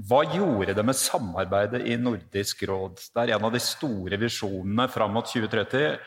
hva 0.08 0.22
gjorde 0.32 0.72
det 0.78 0.84
med 0.86 0.96
samarbeidet 0.96 1.82
i 1.92 1.94
Nordisk 2.00 2.62
råd? 2.70 2.94
Der 3.18 3.28
en 3.36 3.44
av 3.44 3.52
de 3.52 3.60
store 3.60 4.16
visjonene 4.20 4.88
fram 4.88 5.12
mot 5.12 5.26
2030 5.28 5.98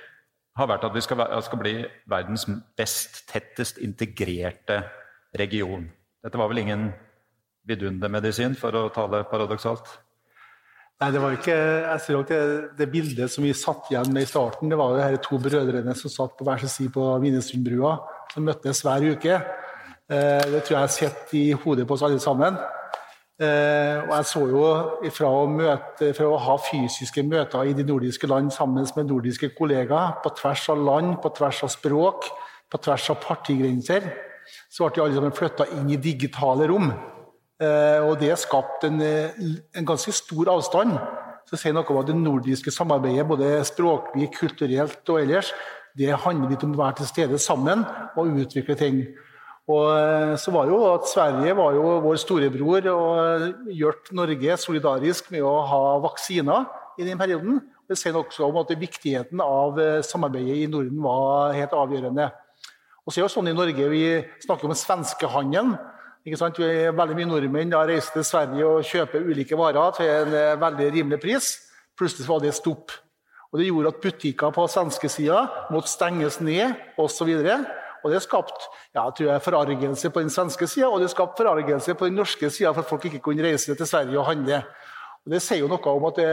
har 0.57 0.67
vært 0.67 0.83
at 0.87 0.95
vi 0.95 1.01
skal, 1.05 1.21
skal 1.45 1.59
bli 1.61 1.75
verdens 2.09 2.45
best, 2.77 3.29
tettest 3.29 3.77
integrerte 3.85 4.77
region. 5.37 5.91
Dette 6.25 6.37
var 6.41 6.49
vel 6.51 6.59
ingen 6.63 6.81
vidundermedisin, 7.69 8.55
for 8.57 8.75
å 8.75 8.89
tale 8.93 9.23
paradoksalt? 9.29 9.87
Nei, 11.01 11.07
det 11.09 11.21
var 11.23 11.33
ikke, 11.33 11.53
jeg 11.55 12.01
ser 12.03 12.25
det, 12.29 12.39
det 12.77 12.85
bildet 12.91 13.31
som 13.33 13.41
vi 13.41 13.55
satt 13.57 13.87
igjen 13.89 14.11
med 14.13 14.21
i 14.21 14.29
starten, 14.29 14.69
det 14.69 14.77
var 14.77 14.91
jo 14.93 15.07
de 15.15 15.21
to 15.25 15.39
brødrene 15.41 15.95
som 15.97 16.11
satt 16.13 16.35
på 16.37 16.45
hver 16.45 16.61
sin 16.61 16.69
side 16.69 16.91
på 16.93 17.05
Minnesundbrua, 17.23 17.95
som 18.29 18.45
møttes 18.45 18.83
hver 18.85 19.07
uke. 19.09 19.39
Eh, 20.11 20.43
det 20.51 20.59
tror 20.61 20.75
jeg 20.75 20.83
har 20.83 20.91
sett 20.93 21.33
i 21.39 21.47
hodet 21.63 21.87
på 21.89 21.95
oss 21.97 22.03
alle 22.05 22.21
sammen. 22.21 22.59
Eh, 23.41 23.97
og 24.03 24.13
jeg 24.13 24.27
så 24.29 24.43
jo 24.51 24.61
fra 25.15 25.31
å, 25.33 25.47
møte, 25.49 26.11
fra 26.13 26.27
å 26.29 26.37
ha 26.45 26.59
fysiske 26.61 27.23
møter 27.25 27.71
i 27.71 27.73
de 27.73 27.87
nordiske 27.87 28.29
land 28.29 28.53
sammen 28.53 28.85
med 28.85 29.09
nordiske 29.09 29.49
kollegaer, 29.57 30.19
på 30.21 30.35
tvers 30.37 30.67
av 30.69 30.83
land, 30.85 31.15
på 31.23 31.31
tvers 31.33 31.63
av 31.65 31.71
språk, 31.73 32.29
på 32.69 32.81
tvers 32.85 33.09
av 33.15 33.17
partigrenser, 33.25 34.05
så 34.69 34.85
ble 34.85 35.07
alle 35.07 35.17
sammen 35.17 35.33
flytta 35.33 35.71
inn 35.79 35.89
i 35.89 35.97
digitale 35.97 36.69
rom. 36.69 36.91
Eh, 37.61 37.99
og 38.01 38.15
det 38.17 38.31
har 38.31 38.39
skapt 38.41 38.87
en, 38.87 39.01
eh, 39.01 39.37
en, 39.77 39.85
ganske 39.85 40.11
stor 40.11 40.49
avstand. 40.49 40.97
Så 41.45 41.59
sier 41.59 41.73
noe 41.73 41.85
om 41.85 41.99
at 42.01 42.07
Det 42.07 42.15
nordiske 42.15 42.71
samarbeidet, 42.71 43.27
både 43.27 43.63
språklig, 43.65 44.31
kulturelt 44.33 45.09
og 45.09 45.21
ellers, 45.21 45.53
det 45.95 46.09
handler 46.09 46.49
litt 46.49 46.63
om 46.63 46.73
å 46.73 46.81
være 46.81 46.97
til 46.97 47.05
stede 47.05 47.37
sammen 47.37 47.85
og 48.17 48.39
utvikle 48.39 48.75
ting. 48.75 49.05
Og 49.69 49.91
eh, 49.93 50.35
så 50.37 50.51
var 50.51 50.65
jo 50.65 50.79
at 50.95 51.05
Sverige 51.05 51.55
var 51.55 51.73
jo 51.73 51.99
vår 52.01 52.17
storebror 52.17 52.87
og 52.95 53.69
gjort 53.69 54.11
Norge 54.11 54.57
solidarisk 54.57 55.29
med 55.31 55.43
å 55.43 55.61
ha 55.61 55.99
vaksiner 55.99 56.65
i 56.97 57.05
den 57.05 57.17
perioden. 57.17 57.61
Det 57.87 57.97
sier 57.99 58.15
også 58.15 58.47
om 58.47 58.57
at 58.57 58.73
viktigheten 58.73 59.39
av 59.39 59.77
samarbeidet 60.01 60.63
i 60.63 60.67
Norden 60.71 60.97
var 61.03 61.53
helt 61.53 61.73
avgjørende. 61.75 62.31
Og 63.05 63.11
så 63.11 63.19
er 63.19 63.21
det 63.21 63.29
jo 63.29 63.35
sånn 63.35 63.51
i 63.51 63.53
Norge, 63.53 63.89
Vi 63.89 64.23
snakker 64.45 64.65
om 64.65 64.73
svenskehandelen. 64.73 65.75
Veldig 66.21 67.15
mye 67.17 67.25
nordmenn 67.25 67.71
reiser 67.73 68.13
til 68.13 68.25
Sverige 68.27 68.65
og 68.65 68.83
kjøper 68.85 69.23
ulike 69.25 69.57
varer 69.57 69.95
til 69.97 70.05
en 70.05 70.35
eh, 70.37 70.59
veldig 70.61 70.89
rimelig 70.93 71.17
pris. 71.21 71.47
Plutselig 71.97 72.27
var 72.29 72.43
det 72.43 72.53
stopp. 72.53 72.93
Og 73.51 73.59
Det 73.59 73.65
gjorde 73.65 73.87
at 73.87 74.01
butikker 74.03 74.51
på 74.53 74.67
svenskesida 74.69 75.39
måtte 75.73 75.89
stenges 75.89 76.37
ned 76.39 76.77
osv. 77.01 77.31
Og 78.03 78.13
det 78.13 78.21
skapte 78.21 78.69
ja, 78.93 79.07
forargelse 79.41 80.09
på 80.09 80.21
den 80.21 80.29
svenske 80.29 80.67
sida, 80.67 80.87
og 80.89 81.01
det 81.01 81.09
skapte 81.09 81.43
forargelse 81.43 81.93
på 81.97 82.05
den 82.05 82.15
norske 82.21 82.49
sida 82.49 82.71
for 82.71 82.85
at 82.85 82.89
folk 82.89 83.05
ikke 83.09 83.19
kunne 83.19 83.43
reise 83.43 83.75
til 83.75 83.87
Sverige 83.87 84.19
og 84.19 84.25
handle. 84.29 84.61
Og 85.25 85.33
Det 85.33 85.41
sier 85.41 85.61
jo 85.61 85.69
noe 85.69 85.89
om 85.89 86.05
at 86.09 86.17
det, 86.17 86.31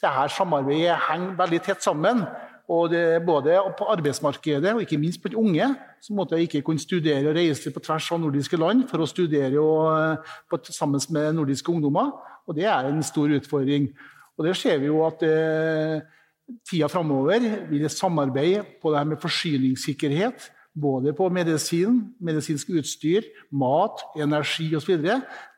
det 0.00 0.12
her 0.12 0.28
samarbeidet 0.28 1.00
henger 1.08 1.36
veldig 1.40 1.62
tett 1.66 1.82
sammen. 1.84 2.24
Og 2.72 2.88
det, 2.92 3.20
både 3.26 3.58
på 3.76 3.88
arbeidsmarkedet 3.92 4.72
og 4.72 4.80
ikke 4.84 5.00
minst 5.00 5.24
de 5.24 5.36
unge, 5.36 5.66
som 6.00 6.16
måtte 6.16 6.40
ikke 6.40 6.62
kunne 6.64 6.80
studere 6.80 7.28
og 7.28 7.36
reise 7.36 7.72
på 7.72 7.82
tvers 7.84 8.08
av 8.14 8.22
nordiske 8.22 8.56
land 8.56 8.86
for 8.88 9.02
å 9.02 9.08
studere 9.10 9.60
og, 9.60 9.90
eh, 9.98 10.32
på, 10.48 10.60
sammen 10.72 11.02
med 11.12 11.36
nordiske 11.36 11.72
ungdommer. 11.72 12.14
Og 12.48 12.56
det 12.56 12.64
er 12.64 12.88
en 12.88 13.02
stor 13.02 13.28
utfordring. 13.28 13.90
Og 14.38 14.46
det 14.46 14.56
ser 14.56 14.80
vi 14.80 14.88
jo 14.88 15.02
at 15.04 15.20
eh, 15.26 16.00
tida 16.68 16.88
framover 16.88 17.44
vil 17.68 17.88
samarbeide 17.90 18.64
på 18.80 18.90
det 18.90 18.98
her 18.98 19.10
med 19.10 19.20
forsyningssikkerhet, 19.20 20.48
både 20.72 21.12
på 21.12 21.28
medisin, 21.28 22.00
medisinsk 22.24 22.70
utstyr, 22.72 23.28
mat, 23.52 24.00
energi 24.16 24.70
osv. 24.74 24.96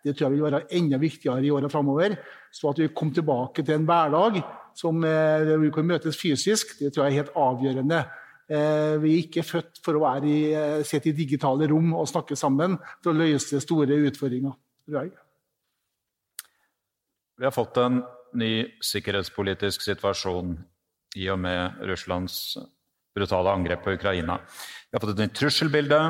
Det 0.02 0.16
tror 0.16 0.26
jeg 0.26 0.34
vil 0.34 0.46
være 0.48 0.64
enda 0.74 0.98
viktigere 0.98 1.46
i 1.46 1.54
åra 1.54 1.70
framover. 1.70 2.18
Så 2.50 2.72
at 2.72 2.82
vi 2.82 2.90
kommer 2.90 3.14
tilbake 3.14 3.62
til 3.62 3.78
en 3.78 3.86
hverdag 3.86 4.42
som 4.74 5.04
eh, 5.06 5.54
vi 5.60 5.70
kan 5.74 5.86
møtes 5.86 6.18
fysisk, 6.18 6.76
det 6.80 6.92
tror 6.92 7.06
jeg 7.06 7.14
er 7.14 7.22
helt 7.22 7.36
avgjørende. 7.38 8.00
Eh, 8.44 8.96
vi 9.00 9.14
er 9.14 9.22
ikke 9.22 9.44
født 9.46 9.80
for 9.84 9.96
å 9.96 10.02
være 10.04 10.28
i, 10.28 10.40
eh, 10.52 10.82
sitte 10.84 11.08
i 11.08 11.16
digitale 11.16 11.68
rom 11.70 11.94
og 11.96 12.08
snakke 12.10 12.36
sammen 12.36 12.76
for 13.00 13.12
å 13.12 13.18
løse 13.22 13.60
store 13.62 13.96
utfordringer. 14.10 14.52
tror 14.84 15.00
jeg. 15.02 15.12
Vi 17.38 17.44
har 17.44 17.50
fått 17.50 17.78
en 17.78 18.02
ny 18.34 18.66
sikkerhetspolitisk 18.82 19.80
situasjon 19.80 20.58
i 21.16 21.28
og 21.30 21.38
med 21.38 21.80
Russlands 21.88 22.58
brutale 23.14 23.48
angrep 23.48 23.82
på 23.82 23.94
Ukraina. 23.94 24.36
Vi 24.44 24.92
har 24.92 25.00
fått 25.00 25.14
et 25.14 25.24
nytt 25.24 25.34
trusselbilde. 25.38 26.00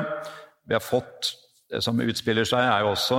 Vi 0.67 0.73
har 0.73 0.83
fått 0.83 1.41
Det 1.67 1.81
som 1.81 1.97
utspiller 1.97 2.45
seg, 2.45 2.61
er 2.61 2.81
jo 2.81 2.91
også 2.93 3.17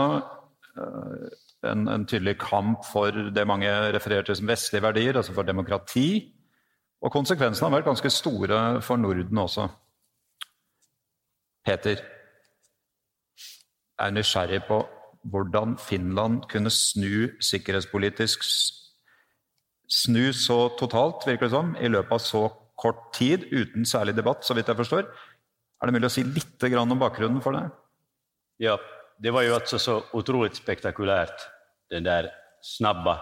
en, 1.65 1.89
en, 1.89 2.07
tydelig 2.07 2.37
kamp 2.39 2.85
for 2.85 3.11
det 3.35 3.47
mange 3.49 3.71
refererer 3.95 4.27
til 4.27 4.37
som 4.37 4.49
vestlige 4.49 4.83
verdier, 4.83 5.17
altså 5.17 5.35
for 5.35 5.47
demokrati. 5.47 6.33
Og 7.03 7.13
konsekvensene 7.13 7.69
har 7.69 7.79
vært 7.79 7.89
ganske 7.89 8.11
store 8.11 8.83
for 8.85 9.01
Norden 9.01 9.39
også. 9.39 9.69
Peter 11.67 12.03
er 13.99 14.13
nysgjerrig 14.13 14.63
på 14.69 14.83
hvordan 15.27 15.75
Finland 15.83 16.43
kunne 16.51 16.71
snu 16.71 17.33
sikkerhetspolitisk 17.43 18.45
Snu 19.87 20.33
så 20.35 20.69
totalt, 20.79 21.23
virker 21.29 21.47
det 21.47 21.53
som, 21.53 21.69
i 21.79 21.87
løpet 21.87 22.11
av 22.11 22.19
så 22.19 22.41
kort 22.75 23.05
tid, 23.15 23.45
uten 23.53 23.87
særlig 23.87 24.17
debatt, 24.17 24.43
så 24.43 24.57
vidt 24.59 24.67
jeg 24.67 24.79
forstår. 24.81 25.07
Er 25.79 25.87
det 25.87 25.95
mulig 25.95 26.09
å 26.09 26.15
si 26.17 26.25
litt 26.27 26.65
om 26.81 26.99
bakgrunnen 26.99 27.39
for 27.45 27.55
det? 27.55 27.69
Ja, 28.59 28.75
det 29.19 29.31
var 29.31 29.43
jo 29.43 29.55
altså 29.55 29.79
så 29.79 30.03
utrolig 30.15 30.57
spektakulært 30.57 31.41
den 31.91 32.05
där 32.05 32.31
snabba 32.63 33.19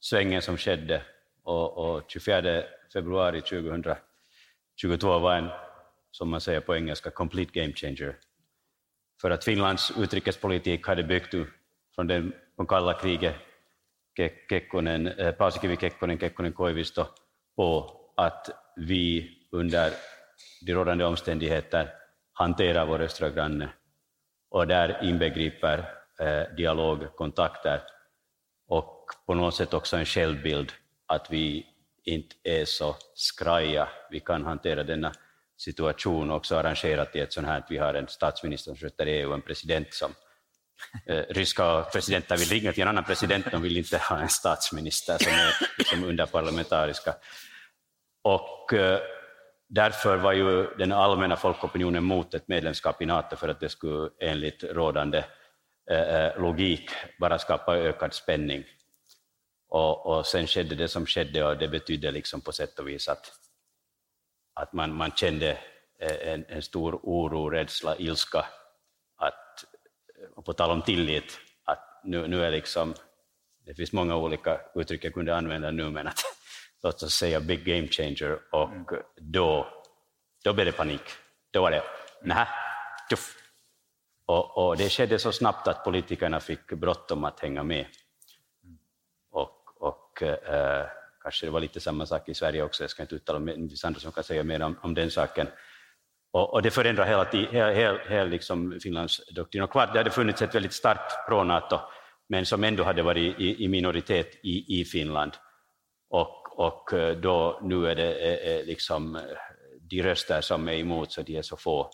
svängen 0.00 0.42
som 0.42 0.56
skedde 0.56 1.02
och, 1.44 1.78
och 1.78 2.02
24 2.08 2.62
februari 2.92 3.40
2022 3.40 5.18
var 5.18 5.36
en, 5.36 5.48
som 6.10 6.28
man 6.28 6.40
säger 6.40 6.60
på 6.60 6.76
engelska, 6.76 7.10
complete 7.10 7.60
game 7.60 7.72
changer. 7.72 8.14
För 9.20 9.30
att 9.30 9.44
Finlands 9.44 9.92
utrikespolitik 9.98 10.86
hade 10.86 11.02
byggt 11.02 11.34
från 11.94 12.06
den 12.06 12.32
från 12.56 12.66
kalla 12.66 12.94
kriget, 12.94 13.34
Kekkonen, 14.48 15.06
eh, 15.06 15.32
Paasikivi 15.32 15.76
Kekkonen, 15.76 16.18
Kekkonen 16.18 16.52
Koivisto, 16.52 17.04
på 17.56 17.90
att 18.16 18.50
vi 18.76 19.30
under 19.52 19.92
de 20.66 20.72
rådande 20.74 21.04
omständigheter 21.04 21.88
hanterar 22.32 22.86
vår 22.86 23.00
östra 23.00 23.30
granne 23.30 23.68
och 24.52 24.66
där 24.66 24.98
inbegriper 25.02 25.78
eh, 26.20 26.54
dialog, 26.56 27.16
kontakter 27.16 27.80
och 28.68 29.06
på 29.26 29.34
något 29.34 29.54
sätt 29.54 29.74
också 29.74 29.96
en 29.96 30.04
självbild 30.04 30.72
att 31.06 31.30
vi 31.30 31.66
inte 32.04 32.36
är 32.42 32.64
så 32.64 32.96
skraja. 33.14 33.88
Vi 34.10 34.20
kan 34.20 34.44
hantera 34.44 34.82
denna 34.82 35.12
situation 35.56 36.30
också 36.30 36.56
arrangerat 36.56 37.16
i 37.16 37.20
ett 37.20 37.32
sånt 37.32 37.46
här, 37.46 37.64
vi 37.68 37.78
har 37.78 37.94
en 37.94 38.08
statsminister 38.08 38.70
som 38.70 38.76
sköter 38.76 39.06
EU 39.06 39.28
och 39.28 39.34
en 39.34 39.42
president 39.42 39.94
som 39.94 40.14
eh, 41.06 41.24
ryska 41.28 41.82
presidenter 41.92 42.36
vill 42.36 42.48
ringa 42.48 42.72
till 42.72 42.82
en 42.82 42.88
annan 42.88 43.04
president, 43.04 43.50
de 43.50 43.62
vill 43.62 43.76
inte 43.76 43.98
ha 43.98 44.20
en 44.20 44.28
statsminister 44.28 45.18
som 45.18 45.32
är 45.32 45.52
liksom 45.78 46.04
under. 46.04 46.28
Och 48.22 48.72
eh, 48.72 49.00
därför 49.74 50.16
var 50.16 50.32
ju 50.32 50.66
den 50.78 50.92
allmänna 50.92 51.36
folkopinionen 51.36 52.04
mot 52.04 52.34
ett 52.34 52.48
medlemskap 52.48 53.02
i 53.02 53.06
Nato 53.06 53.36
för 53.36 53.48
att 53.48 53.60
det 53.60 53.68
skulle 53.68 54.10
enligt 54.20 54.64
rådande 54.64 55.24
eh, 55.90 56.40
logik 56.40 56.90
bara 57.18 57.38
skapa 57.38 57.76
ökad 57.76 58.14
spänning. 58.14 58.64
Och, 59.68 60.06
och 60.06 60.26
sen 60.26 60.46
skedde 60.46 60.74
det 60.74 60.88
som 60.88 61.06
skedde 61.06 61.44
och 61.44 61.58
det 61.58 61.68
betydde 61.68 62.10
liksom 62.10 62.40
på 62.40 62.52
sätt 62.52 62.78
och 62.78 62.88
vis 62.88 63.08
att, 63.08 63.32
att 64.54 64.72
man, 64.72 64.94
man 64.94 65.10
kände 65.10 65.58
en, 66.00 66.44
en 66.48 66.62
stor 66.62 67.00
oro, 67.02 67.50
rädsla, 67.50 67.96
ilska. 67.96 68.46
Att, 69.16 69.64
och 70.36 70.44
på 70.44 70.52
tal 70.52 70.70
om 70.70 70.82
tillit, 70.82 71.38
att 71.64 72.00
nu, 72.04 72.28
nu 72.28 72.44
är 72.44 72.50
liksom, 72.50 72.94
det 73.66 73.74
finns 73.74 73.92
många 73.92 74.16
olika 74.16 74.60
uttryck 74.74 75.04
jag 75.04 75.14
kunde 75.14 75.36
använda 75.36 75.70
nu, 75.70 75.90
men 75.90 76.06
att 76.06 76.20
låt 76.82 77.02
oss 77.02 77.14
säga 77.14 77.40
big 77.40 77.64
game 77.64 77.88
changer, 77.88 78.38
och 78.50 78.72
mm. 78.72 79.02
då, 79.16 79.66
då 80.44 80.52
blev 80.52 80.66
det 80.66 80.72
panik. 80.72 81.02
Då 81.50 81.62
var 81.62 81.70
det, 81.70 81.82
nej, 82.22 82.46
tuff. 83.10 83.36
Och, 84.26 84.58
och, 84.58 84.76
det 84.76 84.88
skedde 84.88 85.18
så 85.18 85.32
snabbt 85.32 85.68
att 85.68 85.84
politikerna 85.84 86.40
fick 86.40 86.66
bråttom 86.66 87.24
att 87.24 87.40
hänga 87.40 87.62
med. 87.62 87.86
Och, 89.30 89.82
och 89.82 90.22
eh, 90.22 90.86
kanske 91.22 91.46
det 91.46 91.50
var 91.50 91.60
lite 91.60 91.80
samma 91.80 92.06
sak 92.06 92.28
i 92.28 92.34
Sverige 92.34 92.62
också, 92.62 92.82
jag 92.82 92.90
ska 92.90 93.02
inte 93.02 93.14
uttala 93.14 93.38
mig, 93.38 93.56
det 93.56 93.68
finns 93.68 93.84
andra 93.84 94.00
som 94.00 94.12
kan 94.12 94.24
säga 94.24 94.42
mer 94.42 94.62
om, 94.62 94.78
om 94.82 94.94
den 94.94 95.10
saken. 95.10 95.46
Och, 96.32 96.54
och 96.54 96.62
det 96.62 96.70
förändrar 96.70 97.06
hela, 97.06 97.24
hela, 97.52 97.72
hela, 97.72 97.98
hela 98.08 98.24
liksom 98.24 98.78
Finlands 98.82 99.20
doktrin. 99.34 99.62
Och 99.62 99.70
kvar, 99.70 99.90
det 99.92 99.98
hade 99.98 100.10
funnits 100.10 100.42
ett 100.42 100.54
väldigt 100.54 100.72
starkt 100.72 101.28
pro-Nato, 101.28 101.80
men 102.28 102.46
som 102.46 102.64
ändå 102.64 102.84
hade 102.84 103.02
varit 103.02 103.40
i, 103.40 103.64
i 103.64 103.68
minoritet 103.68 104.34
i, 104.42 104.80
i 104.80 104.84
Finland. 104.84 105.32
Och, 106.10 106.41
och 106.56 106.92
eh, 106.92 107.16
då, 107.16 107.60
nu 107.62 107.86
är 107.86 107.94
det 107.94 108.62
liksom 108.66 109.16
eh, 109.16 109.22
de 109.80 110.02
röster 110.02 110.40
som 110.40 110.68
är 110.68 110.72
emot, 110.72 111.12
så 111.12 111.22
de 111.22 111.36
är 111.36 111.42
så 111.42 111.56
få 111.56 111.90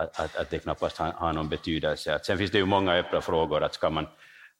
att, 0.00 0.20
att, 0.20 0.36
att 0.36 0.50
det 0.50 0.58
knappast 0.58 0.98
har, 0.98 1.12
har 1.12 1.32
någon 1.32 1.48
betydelse. 1.48 2.14
Att 2.14 2.26
sen 2.26 2.38
finns 2.38 2.50
det 2.50 2.58
ju 2.58 2.64
många 2.64 2.94
öppna 2.94 3.20
frågor, 3.20 3.62
att 3.62 3.74
ska 3.74 3.90
man 3.90 4.06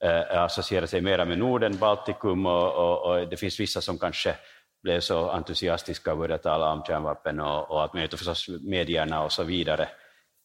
eh, 0.04 0.42
associera 0.42 0.87
sig 0.87 1.00
mera 1.00 1.25
med 1.25 1.38
Norden, 1.38 1.76
Baltikum, 1.76 2.46
och, 2.46 2.75
och, 2.75 3.10
och, 3.10 3.28
det 3.28 3.37
finns 3.37 3.60
vissa 3.60 3.80
som 3.80 3.99
kanske 3.99 4.37
blev 4.82 5.00
så 5.00 5.30
entusiastiska 5.30 6.12
och 6.12 6.18
började 6.18 6.42
tala 6.42 6.72
om 6.72 6.84
kärnvapen 6.87 7.40
och, 7.40 7.70
och 7.70 7.82
allt 7.82 7.94
möjligt, 7.94 8.12
och 8.12 8.18
förstås 8.18 8.49
medierna 8.49 9.25
och 9.25 9.32
så 9.32 9.44
vidare. 9.44 9.88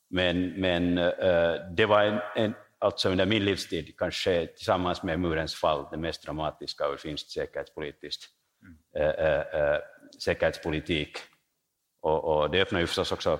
Men, 0.09 0.61
men 0.61 0.97
eh, 0.97 1.53
det 1.77 1.85
var 1.85 2.03
en, 2.03 2.19
en, 2.35 2.53
alltså 2.79 3.09
under 3.09 3.25
min 3.25 3.45
livstid, 3.45 3.95
kanske 3.97 4.47
tillsammans 4.47 5.03
med 5.03 5.19
murens 5.19 5.55
fall, 5.55 5.87
det 5.91 5.97
mest 5.97 6.25
dramatiska 6.25 6.85
ur 6.85 6.97
finskt 6.97 7.31
säkerhetspolitiskt, 7.31 8.23
mm. 8.65 8.75
äh, 9.01 9.79
säkerhetspolitik. 10.19 11.17
Och, 12.01 12.23
och, 12.23 12.51
det 12.51 12.61
öppnar 12.61 12.79
ju 12.79 12.87
förstås 12.87 13.11
också, 13.11 13.39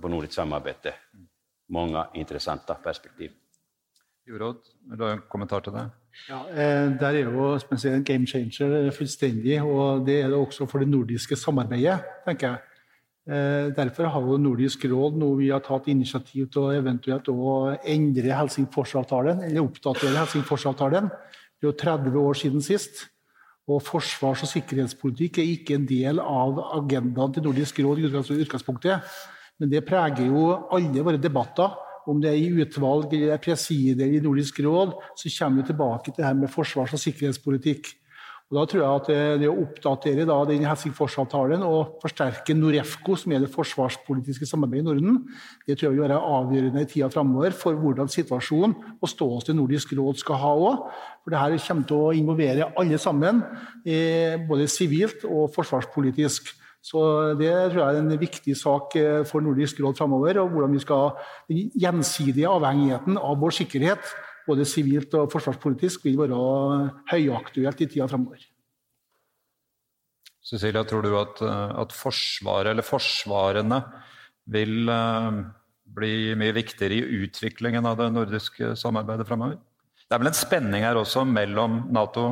på 0.00 0.08
nordiskt 0.08 0.34
samarbete, 0.34 0.94
många 1.68 2.06
intressanta 2.14 2.74
perspektiv. 2.74 3.30
Jorod, 4.26 4.56
vil 4.90 4.98
du 4.98 5.04
ha 5.04 5.12
en 5.12 5.22
kommentar 5.28 5.60
til 5.62 5.72
det? 5.72 5.84
Ja, 6.28 6.40
eh, 6.50 6.98
Der 6.98 7.14
er 7.14 7.18
jo 7.18 7.54
en 7.54 8.04
game 8.04 8.26
changer 8.26 8.90
fullstendig, 8.90 9.62
og 9.62 10.06
det 10.06 10.20
er 10.20 10.28
det 10.28 10.36
også 10.36 10.66
for 10.66 10.78
det 10.78 10.88
nordiske 10.88 11.36
samarbeidet, 11.36 12.00
tenker 12.26 12.48
jeg. 12.48 12.58
Eh, 13.26 13.74
derfor 13.74 14.06
har 14.06 14.20
jo 14.22 14.36
Nordisk 14.38 14.84
råd 14.84 15.16
nå 15.18 15.32
vi 15.34 15.48
har 15.50 15.58
tatt 15.58 15.88
initiativ 15.90 16.46
til 16.54 16.62
å 16.62 16.74
eventuelt 16.76 17.26
å 17.28 17.76
endre 17.82 18.30
Helsingforsavtalen, 18.30 19.42
eller 19.48 19.64
oppdatere 19.64 20.14
Helsingforsavtalen. 20.14 21.08
Det 21.10 21.66
er 21.66 21.72
jo 21.72 21.72
30 21.72 22.18
år 22.20 22.38
siden 22.38 22.62
sist. 22.62 23.08
Og 23.66 23.82
forsvars- 23.82 24.44
og 24.46 24.50
sikkerhetspolitikk 24.50 25.40
er 25.42 25.48
ikke 25.56 25.74
en 25.74 25.88
del 25.88 26.20
av 26.22 26.60
agendaen 26.78 27.32
til 27.34 27.42
Nordisk 27.42 27.80
råd 27.82 27.98
i 27.98 28.06
utgangspunktet. 28.06 29.16
Men 29.58 29.72
det 29.72 29.84
preger 29.88 30.28
jo 30.28 30.52
alle 30.70 31.02
våre 31.02 31.18
debatter 31.18 31.74
om 32.06 32.20
det 32.22 32.30
er 32.30 32.38
i 32.38 32.62
utvalg 32.62 33.12
eller 33.16 33.40
presidier 33.42 34.12
i 34.14 34.22
Nordisk 34.22 34.60
råd, 34.62 34.94
så 35.18 35.32
kommer 35.38 35.62
vi 35.62 35.70
tilbake 35.72 36.12
til 36.12 36.20
det 36.20 36.28
her 36.28 36.38
med 36.38 36.52
forsvars- 36.52 36.94
og 36.94 37.02
sikkerhetspolitikk. 37.02 37.90
Og 38.46 38.54
da 38.54 38.62
tror 38.70 38.78
jeg 38.78 39.00
at 39.00 39.08
det, 39.10 39.22
det 39.42 39.48
å 39.50 39.56
oppdatere 39.58 40.24
da 40.28 40.36
den 40.46 40.62
Helsingforsavtalen 40.68 41.64
og 41.66 41.96
forsterke 41.98 42.54
Norefco, 42.54 43.16
som 43.18 43.32
er 43.34 43.42
det 43.42 43.50
forsvarspolitiske 43.50 44.46
samarbeidet 44.46 44.84
i 44.84 44.86
Norden, 44.86 45.16
det 45.66 45.74
tror 45.74 45.88
jeg 45.88 45.96
vil 45.96 46.04
være 46.04 46.20
avgjørende 46.22 46.84
i 46.84 46.86
tida 46.92 47.08
framover 47.10 47.56
for 47.58 47.74
hvordan 47.80 48.12
situasjonen 48.12 48.76
og 49.00 49.10
ståsted 49.10 49.58
Nordisk 49.58 49.96
råd 49.98 50.22
skal 50.22 50.38
ha 50.44 50.52
òg. 50.68 50.84
For 51.24 51.34
det 51.34 51.40
her 51.42 51.56
kommer 51.64 51.88
til 51.90 52.04
å 52.04 52.12
involvere 52.14 52.70
alle 52.78 53.00
sammen, 53.02 53.42
eh, 53.82 54.38
både 54.46 54.68
sivilt 54.70 55.26
og 55.26 55.50
forsvarspolitisk. 55.56 56.54
Så 56.86 57.34
Det 57.34 57.50
tror 57.72 57.82
jeg 57.82 57.96
er 57.96 57.98
en 57.98 58.18
viktig 58.20 58.54
sak 58.54 58.94
eh, 58.94 59.24
for 59.26 59.42
Nordisk 59.42 59.80
råd 59.82 59.98
framover. 59.98 60.38
Og 60.38 60.54
hvordan 60.54 60.72
vi 60.72 60.78
skal 60.78 61.18
Den 61.48 61.70
gjensidige 61.74 62.46
avhengigheten 62.46 63.18
av 63.18 63.40
vår 63.42 63.58
sikkerhet, 63.58 64.06
både 64.46 64.66
sivilt 64.68 65.14
og 65.18 65.30
forsvarspolitisk, 65.32 66.06
vil 66.06 66.18
være 66.20 66.38
høyaktuelt 67.12 67.82
i 67.82 67.88
tida 67.90 68.08
framover. 68.10 68.42
Cecilia, 70.46 70.84
tror 70.86 71.02
du 71.02 71.12
at, 71.18 71.42
eh, 71.42 71.78
at, 71.82 71.94
Forsvaret, 71.94 72.70
eller 72.70 72.86
forsvarene, 72.86 73.80
vil 74.46 74.86
uh, 74.86 75.40
bli 75.96 76.36
mye 76.38 76.54
viktigere 76.54 77.00
i 77.00 77.22
utviklingen 77.24 77.86
av 77.90 77.96
det 77.98 78.12
nordiske 78.14 78.76
samarbeidet 78.78 79.26
framover? 79.26 79.56
Det 80.06 80.14
er 80.14 80.22
vel 80.22 80.30
en 80.30 80.38
spenning 80.38 80.86
her 80.86 81.00
også 81.00 81.24
mellom 81.26 81.80
Nato 81.90 82.28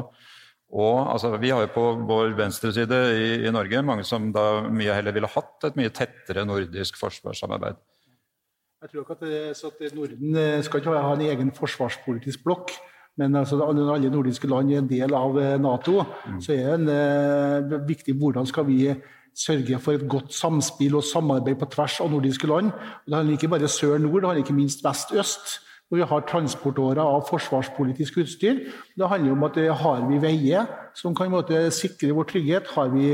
og 0.74 1.11
altså, 1.12 1.37
Vi 1.38 1.50
har 1.50 1.62
jo 1.62 1.72
på 1.74 1.83
vår 2.09 2.35
venstreside 2.38 3.00
i, 3.14 3.27
i 3.46 3.53
Norge 3.55 3.83
mange 3.87 4.07
som 4.07 4.31
da 4.35 4.64
mye 4.70 4.94
heller 4.96 5.14
ville 5.14 5.31
hatt 5.31 5.66
et 5.68 5.77
mye 5.79 5.92
tettere 5.94 6.46
nordisk 6.46 6.98
forsvarssamarbeid. 6.98 7.79
Jeg 8.85 8.90
tror 8.90 9.01
ikke 9.01 9.14
at, 9.16 9.20
det, 9.25 9.87
at 9.88 9.94
Norden 9.97 10.37
eh, 10.37 10.62
skal 10.64 10.81
ikke 10.83 10.92
ha 10.92 11.12
en 11.14 11.23
egen 11.25 11.51
forsvarspolitisk 11.57 12.42
blokk. 12.44 12.75
Men 13.16 13.37
altså, 13.40 13.57
alle 13.64 14.11
nordiske 14.12 14.49
land 14.51 14.73
er 14.73 14.83
en 14.83 14.90
del 14.90 15.14
av 15.16 15.38
eh, 15.40 15.55
Nato. 15.57 16.03
Mm. 16.29 16.40
Så 16.44 16.53
er 16.53 16.66
det 16.66 16.75
en, 16.75 16.90
eh, 16.92 17.87
viktig 17.88 18.14
hvordan 18.20 18.44
skal 18.47 18.66
vi 18.68 18.92
sørge 19.35 19.79
for 19.81 19.97
et 19.97 20.05
godt 20.05 20.37
samspill 20.37 20.99
og 20.99 21.07
samarbeid 21.09 21.57
på 21.62 21.70
tvers 21.73 21.97
av 22.05 22.12
nordiske 22.12 22.51
land. 22.51 22.75
Og 22.77 23.09
det 23.09 23.16
handler 23.16 23.38
ikke 23.38 23.53
bare 23.55 23.73
sør-nord, 23.73 24.20
det 24.20 24.29
handler 24.29 24.44
ikke 24.44 24.59
minst 24.59 24.85
vest-øst 24.85 25.57
hvor 25.94 26.00
vi 26.00 26.07
har 26.11 26.24
transportårer 26.26 26.98
av 26.98 27.28
forsvarspolitisk 27.28 28.18
utstyr. 28.24 28.64
Det 28.98 29.09
handler 29.09 29.35
om 29.35 29.44
at 29.46 29.59
har 29.78 30.00
vi 30.09 30.18
veier 30.18 30.66
som 30.94 31.14
kan 31.14 31.30
måte, 31.30 31.70
sikre 31.74 32.14
vår 32.14 32.26
trygghet. 32.30 32.70
Har 32.74 32.90
vi, 32.90 33.07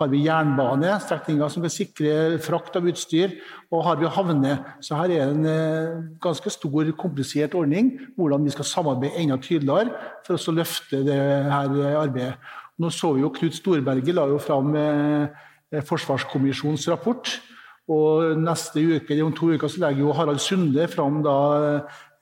har 0.00 0.08
vi 0.08 0.22
jernbane, 0.24 0.94
strekninger 1.04 1.48
som 1.52 1.64
kan 1.64 1.72
sikre 1.72 2.38
frakt 2.44 2.76
av 2.76 2.88
utstyr. 2.88 3.36
Og 3.70 3.84
har 3.84 4.00
vi 4.00 4.08
havner. 4.08 4.62
Så 4.80 4.96
her 4.96 5.12
er 5.12 5.32
en 5.32 5.44
eh, 5.44 5.98
ganske 6.22 6.52
stor, 6.52 6.88
komplisert 6.96 7.54
ordning. 7.54 7.92
Hvordan 8.16 8.44
vi 8.44 8.54
skal 8.54 8.68
samarbeide 8.68 9.20
enda 9.20 9.36
tydeligere 9.36 9.92
for 10.24 10.40
å 10.40 10.56
løfte 10.56 11.02
det 11.04 11.20
her 11.52 11.76
arbeidet. 11.96 12.38
Nå 12.80 12.92
så 12.92 13.14
vi 13.16 13.24
jo 13.24 13.32
Knut 13.32 13.56
Storberget 13.56 14.16
la 14.16 14.26
jo 14.28 14.40
fram 14.40 14.72
eh, 14.76 15.44
Forsvarskommisjonens 15.84 16.88
rapport. 16.92 17.36
Og 17.86 18.34
neste 18.42 18.82
uke, 18.82 19.14
om 19.22 19.34
to 19.34 19.52
uker 19.54 19.70
så 19.70 19.84
legger 19.84 20.02
jo 20.02 20.14
Harald 20.16 20.42
Sunde 20.42 20.88
fram 20.90 21.20
da 21.22 21.36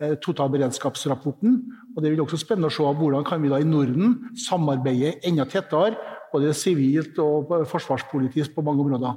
totalberedskapsrapporten. 0.00 1.60
og 1.96 2.02
Det 2.02 2.10
vil 2.10 2.20
også 2.24 2.40
spennende 2.40 2.70
å 2.70 2.74
se 2.74 2.82
hvordan 2.82 3.24
kan 3.24 3.42
vi 3.42 3.52
da 3.52 3.60
i 3.60 3.68
Norden 3.68 4.16
samarbeide 4.36 5.18
enda 5.24 5.44
tettere, 5.44 5.94
både 6.32 6.54
sivilt 6.54 7.18
og 7.22 7.52
forsvarspolitisk 7.70 8.54
på 8.54 8.62
mange 8.66 8.82
områder. 8.82 9.14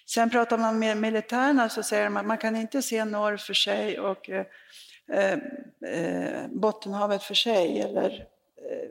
Sen 0.06 0.30
pratar 0.30 0.58
man 0.58 0.80
med 0.80 0.98
militärerna 0.98 1.70
så 1.70 1.84
säger 1.84 2.04
de 2.04 2.18
att 2.18 2.26
man 2.26 2.38
kan 2.38 2.56
inte 2.56 2.82
se 2.82 3.06
norr 3.06 3.38
för 3.38 3.54
sig 3.54 4.00
och 4.00 4.30
eh, 4.30 4.46
eh, 5.86 6.48
Bottenhavet 6.50 7.24
för 7.24 7.34
sig 7.34 7.82
eller 7.82 8.10
eh, 8.72 8.90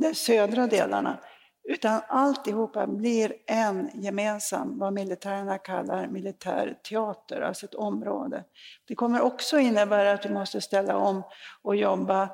de 0.00 0.14
södra 0.14 0.66
delarna. 0.66 1.18
Utan 1.64 2.00
alltihopa 2.08 2.86
blir 2.86 3.32
en 3.46 3.90
gemensam, 3.94 4.78
vad 4.78 4.92
militärerna 4.92 5.58
kallar 5.58 6.06
militärteater, 6.06 7.40
alltså 7.40 7.66
ett 7.66 7.74
område. 7.74 8.44
Det 8.88 8.94
kommer 8.94 9.20
också 9.20 9.58
innebära 9.58 10.12
att 10.12 10.24
vi 10.24 10.30
måste 10.30 10.60
ställa 10.60 10.96
om 10.96 11.22
och 11.62 11.76
jobba 11.76 12.28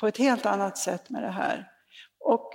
på 0.00 0.06
ett 0.06 0.18
helt 0.18 0.46
annat 0.46 0.78
sätt 0.78 1.10
med 1.10 1.22
det 1.22 1.30
här. 1.30 1.68
Och 2.20 2.50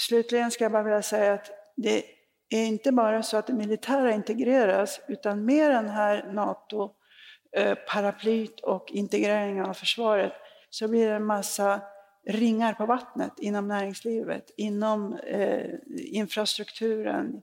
slutligen 0.00 0.50
ska 0.50 0.64
jag 0.64 0.72
bara 0.72 0.82
vilja 0.82 1.02
säga 1.02 1.32
att 1.32 1.50
det 1.76 2.04
är 2.50 2.64
inte 2.64 2.92
bara 2.92 3.22
så 3.22 3.36
att 3.36 3.46
det 3.46 3.52
militära 3.52 4.12
integreras, 4.12 5.00
utan 5.08 5.44
med 5.44 5.70
den 5.70 5.88
här 5.88 6.32
NATO-paraplyt 6.32 8.60
och 8.60 8.90
integreringen 8.90 9.64
av 9.64 9.74
försvaret 9.74 10.32
så 10.70 10.88
blir 10.88 11.08
det 11.08 11.14
en 11.14 11.24
massa 11.24 11.80
ringar 12.26 12.74
på 12.74 12.86
vattnet 12.86 13.32
inom 13.38 13.68
näringslivet, 13.68 14.50
inom 14.56 15.16
eh, 15.16 15.70
infrastrukturen, 15.96 17.42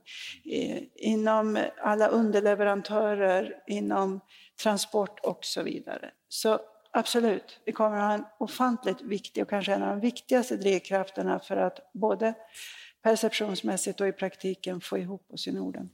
eh, 0.52 0.82
inom 0.94 1.58
alla 1.82 2.08
underleverantörer, 2.08 3.54
inom 3.66 4.20
transport 4.62 5.20
och 5.22 5.38
så 5.42 5.62
vidare. 5.62 6.10
Så 6.28 6.60
absolut, 6.96 7.60
vi 7.64 7.72
kommer 7.72 7.96
att 7.96 8.02
ha 8.02 8.12
en 8.12 8.24
ofantligt 8.38 9.02
viktig 9.02 9.42
och 9.42 9.50
kanske 9.50 9.74
en 9.74 9.82
av 9.82 9.88
de 9.88 10.00
viktigaste 10.00 10.56
drivkrafterna 10.56 11.38
för 11.38 11.56
att 11.56 11.92
både 11.92 12.34
persepsjonsmessig 13.02 14.00
og 14.00 14.08
i 14.08 14.12
praktiken 14.12 14.80
få 14.80 14.98
ihop 14.98 15.32
oss 15.32 15.46
i 15.46 15.52
Norden. 15.54 15.90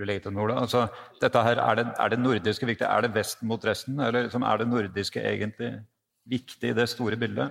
Altså, 0.00 0.86
dette 1.20 1.42
her, 1.44 1.58
er, 1.58 1.76
det, 1.76 1.86
er 1.98 2.12
det 2.12 2.18
nordiske 2.20 2.66
viktig? 2.66 2.86
Er 2.86 3.02
det 3.04 3.10
Vesten 3.14 3.48
mot 3.50 3.64
resten? 3.66 3.98
Eller 4.00 4.28
liksom, 4.28 4.46
er 4.46 4.62
det 4.62 4.68
nordiske 4.70 5.20
egentlig 5.20 5.72
viktig 6.30 6.70
i 6.70 6.76
det 6.78 6.86
store 6.88 7.18
bildet? 7.20 7.50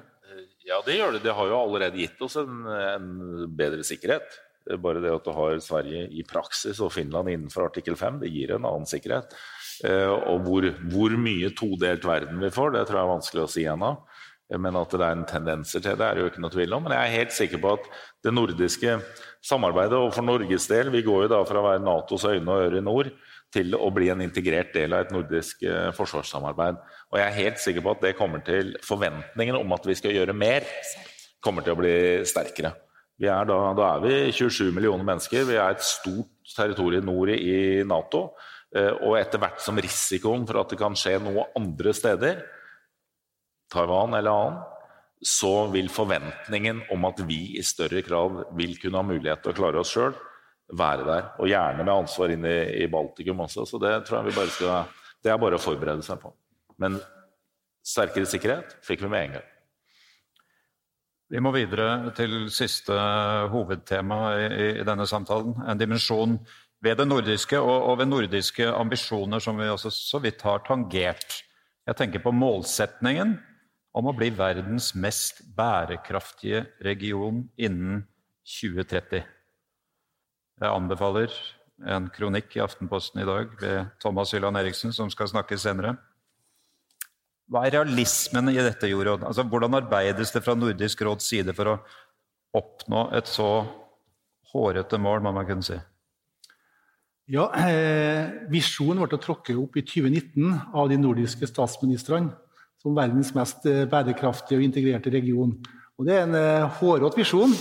Ja, 0.65 0.79
det 0.85 0.95
gjør 0.95 1.17
det. 1.17 1.23
Det 1.27 1.35
har 1.35 1.49
jo 1.51 1.59
allerede 1.59 1.99
gitt 1.99 2.21
oss 2.21 2.39
en, 2.39 2.63
en 2.65 3.09
bedre 3.59 3.83
sikkerhet. 3.85 4.39
Bare 4.81 5.01
det 5.03 5.11
at 5.13 5.25
du 5.25 5.31
har 5.35 5.59
Sverige 5.63 6.07
i 6.13 6.23
praksis 6.27 6.79
og 6.83 6.93
Finland 6.93 7.29
innenfor 7.29 7.67
artikkel 7.67 7.97
5, 7.99 8.19
det 8.23 8.31
gir 8.33 8.55
en 8.55 8.67
annen 8.69 8.87
sikkerhet. 8.89 9.35
Eh, 9.87 10.11
og 10.11 10.43
hvor, 10.45 10.67
hvor 10.91 11.15
mye 11.19 11.51
todelt 11.55 12.05
verden 12.07 12.41
vi 12.43 12.51
får, 12.53 12.73
det 12.75 12.85
tror 12.87 12.99
jeg 12.99 13.05
er 13.05 13.13
vanskelig 13.13 13.45
å 13.45 13.51
si 13.51 13.65
ennå. 13.69 13.93
Men 14.57 14.79
at 14.79 14.93
det 14.97 15.05
er 15.05 15.13
en 15.13 15.27
tendenser 15.29 15.83
til 15.85 15.97
det, 15.99 16.05
er 16.05 16.17
det 16.17 16.23
jo 16.23 16.29
ikke 16.31 16.41
noe 16.41 16.53
tvil 16.53 16.73
om. 16.73 16.87
Men 16.87 16.95
jeg 16.95 17.05
er 17.05 17.17
helt 17.19 17.35
sikker 17.35 17.61
på 17.61 17.73
at 17.75 17.89
det 18.25 18.33
nordiske 18.33 18.95
samarbeidet, 19.45 19.99
og 19.99 20.09
for 20.15 20.25
Norges 20.25 20.65
del 20.67 20.89
Vi 20.91 21.03
går 21.05 21.27
jo 21.27 21.33
da 21.35 21.43
fra 21.47 21.61
å 21.61 21.67
være 21.67 21.83
Natos 21.83 22.25
øyne 22.25 22.49
og 22.49 22.63
ører 22.65 22.79
i 22.79 22.85
nord 22.85 23.11
til 23.53 23.77
å 23.77 23.89
bli 23.93 24.09
en 24.13 24.21
integrert 24.25 24.73
del 24.75 24.93
av 24.93 25.05
et 25.05 25.13
nordisk 25.13 25.63
eh, 25.65 25.89
forsvarssamarbeid. 25.97 26.81
Og 27.09 27.21
jeg 27.21 27.27
er 27.27 27.39
helt 27.39 27.61
sikker 27.61 27.85
på 27.85 27.95
at 27.95 28.03
det 28.05 28.17
kommer 28.17 28.43
til 28.45 28.75
forventningen 28.85 29.57
om 29.57 29.73
at 29.77 29.87
vi 29.89 29.97
skal 29.97 30.13
gjøre 30.17 30.37
mer, 30.37 30.67
kommer 31.41 31.65
til 31.65 31.73
å 31.73 31.79
bli 31.79 31.95
sterkere. 32.29 32.73
Er 33.19 33.47
da, 33.49 33.57
da, 33.75 33.87
er 33.97 34.03
vi 34.03 34.31
27 34.31 34.69
millioner 34.71 35.03
mennesker. 35.03 35.43
Vi 35.49 35.57
er 35.57 35.73
et 35.73 35.83
stort 35.83 36.53
territorium 36.55 37.09
nord 37.09 37.33
i 37.35 37.81
Nato. 37.87 38.29
Eh, 38.75 38.91
og 39.01 39.17
etter 39.17 39.41
hvert 39.41 39.61
som 39.63 39.79
risikoen 39.81 40.45
for 40.47 40.61
at 40.61 40.73
det 40.73 40.79
kan 40.81 40.97
skje 40.97 41.17
noe 41.23 41.47
andre 41.57 41.93
steder, 41.95 42.43
Taiwan 43.69 44.15
eller 44.17 44.33
annen, 44.33 44.59
så 45.19 45.67
vil 45.73 45.89
forventningen 45.91 46.85
om 46.93 47.05
at 47.09 47.19
vi 47.27 47.57
i 47.59 47.63
større 47.65 48.01
grad 48.05 48.45
vil 48.55 48.77
kunne 48.79 49.01
ha 49.01 49.05
mulighet 49.05 49.43
til 49.43 49.51
å 49.51 49.57
klare 49.57 49.81
oss 49.81 49.91
sjøl, 49.91 50.13
være 50.79 51.05
der. 51.07 51.25
Og 51.41 51.49
gjerne 51.49 51.83
med 51.83 51.93
ansvar 51.93 52.31
inn 52.31 52.45
i, 52.47 52.87
Baltikum 52.91 53.41
også. 53.43 53.65
Så 53.67 53.81
det 53.81 53.91
tror 54.07 54.19
jeg 54.19 54.29
vi 54.29 54.37
bare 54.37 54.53
skal 54.53 54.95
Det 55.19 55.31
er 55.33 55.39
bare 55.41 55.57
å 55.57 55.59
forberede 55.59 56.05
seg 56.05 56.21
på. 56.21 56.29
Men 56.79 56.95
sterkere 57.83 58.29
sikkerhet 58.29 58.77
fikk 58.85 59.01
vi 59.03 59.09
med 59.11 59.25
en 59.25 59.33
gang. 59.39 59.47
Vi 61.29 61.41
må 61.43 61.51
videre 61.51 62.13
til 62.17 62.47
siste 62.53 62.95
hovedtema 63.51 64.19
i, 64.39 64.69
i 64.79 64.85
denne 64.87 65.05
samtalen. 65.09 65.57
En 65.67 65.77
dimensjon 65.77 66.37
ved 66.83 66.99
det 66.99 67.07
nordiske 67.07 67.59
og, 67.59 67.75
og, 67.89 67.97
ved 67.99 68.09
nordiske 68.09 68.67
ambisjoner 68.71 69.43
som 69.43 69.59
vi 69.59 69.67
også 69.69 69.91
så 69.93 70.21
vidt 70.23 70.41
har 70.47 70.63
tangert. 70.67 71.41
Jeg 71.87 71.97
tenker 71.99 72.23
på 72.23 72.33
målsetningen 72.35 73.35
om 73.97 74.07
å 74.07 74.15
bli 74.15 74.29
verdens 74.35 74.93
mest 74.95 75.41
bærekraftige 75.57 76.65
region 76.85 77.47
innen 77.57 78.03
2030. 78.47 79.23
Jeg 80.59 80.69
anbefaler 80.69 81.33
en 81.87 82.09
kronikk 82.11 82.57
i 82.57 82.63
Aftenposten 82.63 83.21
i 83.23 83.27
dag 83.27 83.51
ved 83.61 83.91
Thomas 84.03 84.33
Hylland 84.35 84.59
Eriksen, 84.59 84.93
som 84.95 85.11
skal 85.11 85.29
snakke 85.31 85.57
senere. 85.59 85.95
Hva 87.49 87.63
er 87.65 87.79
realismen 87.79 88.51
i 88.51 88.59
dette, 88.59 88.89
Jorodd? 88.91 89.23
Altså, 89.25 89.45
hvordan 89.47 89.79
arbeides 89.79 90.33
det 90.35 90.43
fra 90.45 90.53
Nordisk 90.57 91.01
råds 91.07 91.31
side 91.31 91.55
for 91.57 91.71
å 91.71 91.77
oppnå 92.59 93.07
et 93.17 93.29
så 93.29 93.47
hårete 94.51 94.99
mål, 95.01 95.23
må 95.25 95.33
man 95.33 95.47
kunne 95.47 95.65
si? 95.65 95.79
Ja, 97.29 97.43
eh, 97.53 98.25
Visjonen 98.49 99.03
ble 99.05 99.17
tråkket 99.21 99.57
opp 99.61 99.75
i 99.77 99.83
2019 99.85 100.49
av 100.73 100.87
de 100.89 100.95
nordiske 100.97 101.45
statsministrene 101.45 102.31
som 102.81 102.95
verdens 102.97 103.29
mest 103.37 103.67
eh, 103.69 103.83
bærekraftige 103.89 104.57
og 104.57 104.65
integrerte 104.65 105.13
region. 105.13 105.51
Og 105.99 106.07
Det 106.07 106.15
er 106.15 106.25
en 106.25 106.33
eh, 106.39 106.79
hårete 106.79 107.19
visjon 107.19 107.53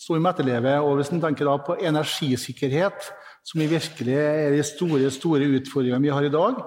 som 0.00 0.16
vi 0.16 0.22
må 0.22 0.32
etterleve. 0.32 0.78
Og 0.80 0.96
hvis 0.96 1.12
en 1.12 1.20
tenker 1.20 1.50
på 1.66 1.76
energisikkerhet, 1.84 3.12
som 3.44 3.60
virkelig 3.60 4.16
er 4.16 4.54
de 4.54 4.64
store, 4.64 5.10
store 5.12 5.50
utfordringene 5.58 6.06
vi 6.06 6.14
har 6.14 6.24
i 6.24 6.32
dag 6.32 6.64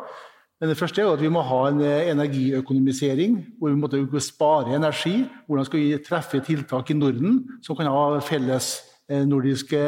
men 0.62 0.70
Det 0.70 0.78
første 0.78 1.02
er 1.02 1.06
jo 1.06 1.16
at 1.18 1.22
vi 1.22 1.30
må 1.34 1.42
ha 1.44 1.66
en 1.68 1.82
eh, 1.84 2.12
energiøkonomisering, 2.14 3.34
hvor 3.60 3.74
vi 3.74 4.06
må 4.06 4.20
spare 4.24 4.78
energi. 4.78 5.26
Hvordan 5.50 5.66
skal 5.66 5.82
vi 5.82 5.98
treffe 6.00 6.40
tiltak 6.40 6.90
i 6.90 6.96
Norden 6.96 7.42
som 7.66 7.76
kan 7.76 7.90
ha 7.92 8.22
felles 8.24 8.78
nordiske 9.10 9.82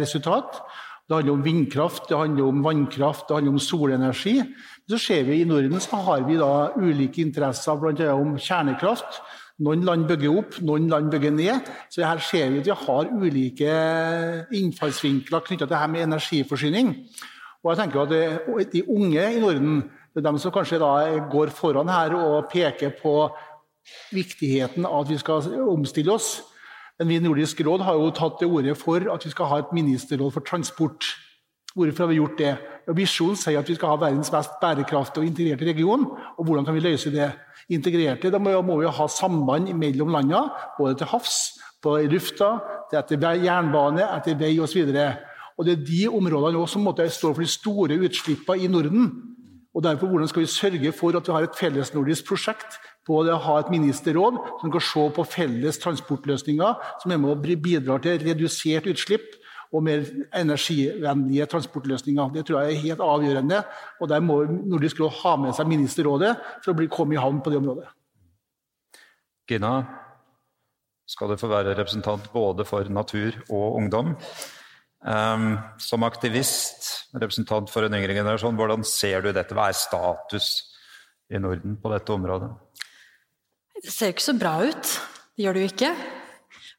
resultat? 0.00 0.62
Det 1.12 1.18
handler 1.18 1.34
om 1.36 1.44
vindkraft, 1.44 2.06
det 2.08 2.16
handler 2.16 2.46
om 2.48 2.60
vannkraft, 2.64 3.26
det 3.28 3.34
handler 3.36 3.52
om 3.52 3.58
solenergi. 3.60 4.38
Så 4.88 4.98
ser 4.98 5.26
vi 5.26 5.42
I 5.42 5.44
Norden 5.44 5.80
så 5.80 5.98
har 6.06 6.22
vi 6.24 6.38
da 6.40 6.70
ulike 6.72 7.20
interesser 7.20 7.76
bl.a. 7.76 8.14
om 8.14 8.38
kjernekraft. 8.40 9.18
Noen 9.60 9.84
land 9.84 10.06
bygger 10.08 10.38
opp, 10.40 10.56
noen 10.64 10.86
land 10.88 11.10
bygger 11.12 11.34
ned. 11.36 11.68
Så 11.92 12.00
her 12.00 12.22
ser 12.24 12.48
vi 12.48 12.62
at 12.62 12.70
vi 12.70 12.78
har 12.86 13.10
ulike 13.12 13.74
innfallsvinkler 14.56 15.44
knytta 15.50 15.68
til 15.68 15.76
her 15.82 15.90
med 15.92 16.06
energiforsyning. 16.06 16.94
Og 17.60 17.74
jeg 17.74 17.82
tenker 17.82 18.06
at 18.06 18.72
De 18.72 18.82
unge 18.88 19.26
i 19.36 19.42
Norden 19.42 19.82
det 20.14 20.24
er 20.24 20.30
de 20.30 20.40
som 20.40 20.52
kanskje 20.52 20.80
da 20.80 20.94
går 21.28 21.52
foran 21.52 21.92
her 21.92 22.16
og 22.16 22.48
peker 22.48 22.96
på 23.02 23.28
viktigheten 24.16 24.88
av 24.88 25.04
at 25.04 25.12
vi 25.12 25.20
skal 25.20 25.60
omstille 25.68 26.16
oss. 26.16 26.38
Men 27.02 27.08
vi 27.08 27.16
i 27.18 27.22
Nordisk 27.24 27.58
råd 27.66 27.82
har 27.82 27.96
jo 27.98 28.10
tatt 28.14 28.36
til 28.38 28.52
orde 28.54 28.76
for 28.78 29.02
at 29.10 29.24
vi 29.26 29.30
skal 29.32 29.48
ha 29.50 29.56
et 29.58 29.70
ministerråd 29.74 30.30
for 30.30 30.44
transport. 30.46 31.08
Hvorfor 31.74 32.04
har 32.04 32.10
vi 32.12 32.18
gjort 32.20 32.36
det? 32.38 32.52
Visjonen 32.94 33.40
sier 33.40 33.58
at 33.58 33.66
vi 33.66 33.74
skal 33.74 33.90
ha 33.90 33.96
verdens 34.04 34.30
mest 34.30 34.54
bærekraftige 34.60 35.24
og 35.24 35.26
integrerte 35.26 35.66
region. 35.66 36.04
og 36.38 36.44
Hvordan 36.46 36.68
kan 36.68 36.76
vi 36.76 36.84
løse 36.84 37.10
det? 37.10 37.32
Integrerte, 37.74 38.30
Da 38.30 38.38
må, 38.38 38.54
vi 38.62 38.86
vi 38.86 38.92
ha 38.92 39.06
samband 39.08 39.74
mellom 39.74 40.14
landene, 40.14 40.50
både 40.78 40.94
til 40.94 41.06
havs, 41.10 41.58
på 41.82 41.96
lufta, 42.06 42.60
etter 42.94 43.18
jernbane, 43.18 44.06
etter 44.18 44.38
vei 44.38 44.60
osv. 44.60 44.94
Og 45.58 45.66
det 45.66 45.72
er 45.72 45.84
de 45.84 46.08
områdene 46.08 46.58
også 46.58 46.78
som 46.78 46.82
måtte 46.86 47.10
stå 47.10 47.34
for 47.34 47.42
de 47.42 47.48
store 47.48 47.98
utslippene 47.98 48.62
i 48.62 48.68
Norden. 48.68 49.10
Og 49.74 49.82
derfor, 49.82 50.06
Hvordan 50.06 50.28
skal 50.28 50.42
vi 50.42 50.46
sørge 50.46 50.92
for 50.92 51.16
at 51.16 51.26
vi 51.26 51.32
har 51.32 51.42
et 51.42 51.58
fellesnordisk 51.58 52.28
prosjekt 52.28 52.78
på 53.06 53.18
å 53.18 53.38
ha 53.44 53.58
et 53.60 53.70
ministerråd 53.72 54.38
som 54.60 54.72
kan 54.72 54.84
se 54.86 55.04
på 55.16 55.24
felles 55.26 55.80
transportløsninger 55.82 56.90
som 57.02 57.14
er 57.14 57.22
med 57.22 57.32
og 57.34 57.62
bidrar 57.64 58.02
til 58.04 58.20
redusert 58.22 58.86
utslipp 58.92 59.38
og 59.72 59.82
mer 59.86 60.04
energivennlige 60.36 61.46
transportløsninger. 61.48 62.30
Det 62.34 62.44
tror 62.46 62.60
jeg 62.60 62.74
er 62.74 62.84
helt 62.84 63.00
avgjørende. 63.00 63.62
og 64.00 64.08
Der 64.08 64.20
må 64.20 64.42
Nordisk 64.44 65.00
råd 65.00 65.18
ha 65.22 65.36
med 65.46 65.56
seg 65.56 65.70
Ministerrådet 65.70 66.34
for 66.60 66.72
å 66.72 66.76
bli, 66.76 66.90
komme 66.92 67.16
i 67.16 67.20
havn 67.20 67.40
på 67.40 67.50
det 67.50 67.60
området. 67.62 67.88
Gina, 69.48 69.72
skal 71.08 71.32
du 71.32 71.40
få 71.40 71.48
være 71.50 71.74
representant 71.76 72.28
både 72.32 72.66
for 72.68 72.88
natur 72.92 73.40
og 73.48 73.78
ungdom. 73.80 74.12
Um, 75.02 75.56
som 75.82 76.04
aktivist, 76.06 77.08
representant 77.18 77.70
for 77.72 77.82
en 77.82 77.96
yngre 77.96 78.14
generasjon, 78.14 78.54
hvordan 78.54 78.84
ser 78.86 79.24
du 79.24 79.32
dette? 79.32 79.56
Hva 79.56 79.72
er 79.72 79.74
status 79.74 80.52
i 81.32 81.40
Norden 81.42 81.74
på 81.80 81.90
dette 81.90 82.14
området? 82.14 82.52
Det 83.82 83.90
ser 83.90 84.10
jo 84.10 84.14
ikke 84.14 84.22
så 84.28 84.38
bra 84.38 84.52
ut. 84.62 84.90
Det 85.34 85.42
gjør 85.42 85.56
det 85.58 85.62
jo 85.64 85.70
ikke. 85.72 85.88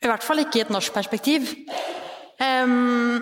I 0.04 0.08
hvert 0.08 0.24
fall 0.24 0.40
ikke 0.44 0.62
i 0.62 0.64
et 0.64 0.72
norsk 0.72 0.94
perspektiv. 0.96 1.50
Um, 2.40 3.20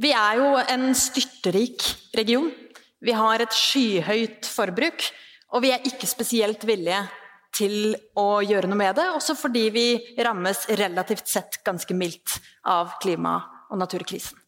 vi 0.00 0.12
er 0.16 0.38
jo 0.40 0.54
en 0.62 0.86
styrterik 0.96 1.84
region. 2.16 2.48
Vi 3.04 3.12
har 3.12 3.44
et 3.44 3.52
skyhøyt 3.52 4.48
forbruk, 4.48 5.04
og 5.52 5.64
vi 5.64 5.72
er 5.74 5.84
ikke 5.84 6.08
spesielt 6.08 6.64
villige 6.68 7.02
til 7.58 7.92
å 8.16 8.40
gjøre 8.44 8.70
noe 8.70 8.80
med 8.80 8.96
det, 8.96 9.06
også 9.12 9.36
fordi 9.36 9.66
vi 9.74 9.86
rammes 10.24 10.64
relativt 10.80 11.28
sett 11.28 11.60
ganske 11.66 11.92
mildt 11.96 12.38
av 12.68 12.96
klima- 13.02 13.40
og 13.68 13.80
naturkrisen. 13.80 14.38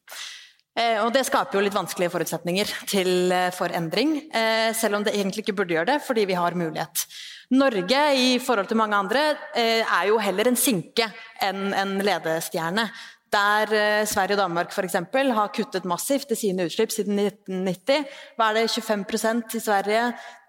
Eh, 0.81 0.97
og 1.03 1.13
Det 1.13 1.27
skaper 1.27 1.59
jo 1.59 1.65
litt 1.67 1.77
vanskelige 1.77 2.13
forutsetninger 2.15 2.73
til, 2.89 3.33
eh, 3.33 3.51
for 3.51 3.69
endring, 3.69 4.31
eh, 4.33 4.73
selv 4.73 4.97
om 4.97 5.05
det 5.05 5.15
egentlig 5.15 5.45
ikke 5.45 5.57
burde 5.57 5.75
gjøre 5.75 5.93
det, 5.93 6.03
fordi 6.07 6.25
vi 6.27 6.35
har 6.35 6.53
mulighet. 6.53 7.05
Norge 7.51 8.03
i 8.15 8.27
forhold 8.39 8.69
til 8.71 8.79
mange 8.79 8.97
andre 8.97 9.23
er 9.59 10.05
jo 10.07 10.21
heller 10.23 10.49
en 10.51 10.59
sinke 10.59 11.09
enn 11.43 11.73
en 11.75 11.97
ledestjerne. 12.05 12.85
Der 13.31 13.71
Sverige 14.11 14.35
og 14.35 14.43
Danmark 14.43 14.73
eksempel, 14.87 15.31
har 15.35 15.53
kuttet 15.55 15.85
massivt 15.87 16.31
i 16.35 16.39
sine 16.39 16.67
utslipp 16.67 16.91
siden 16.95 17.19
1990. 17.19 18.07
Hva 18.39 18.51
er 18.51 18.59
det, 18.59 18.65
25% 18.71 19.55
i 19.55 19.63
Sverige, 19.63 20.05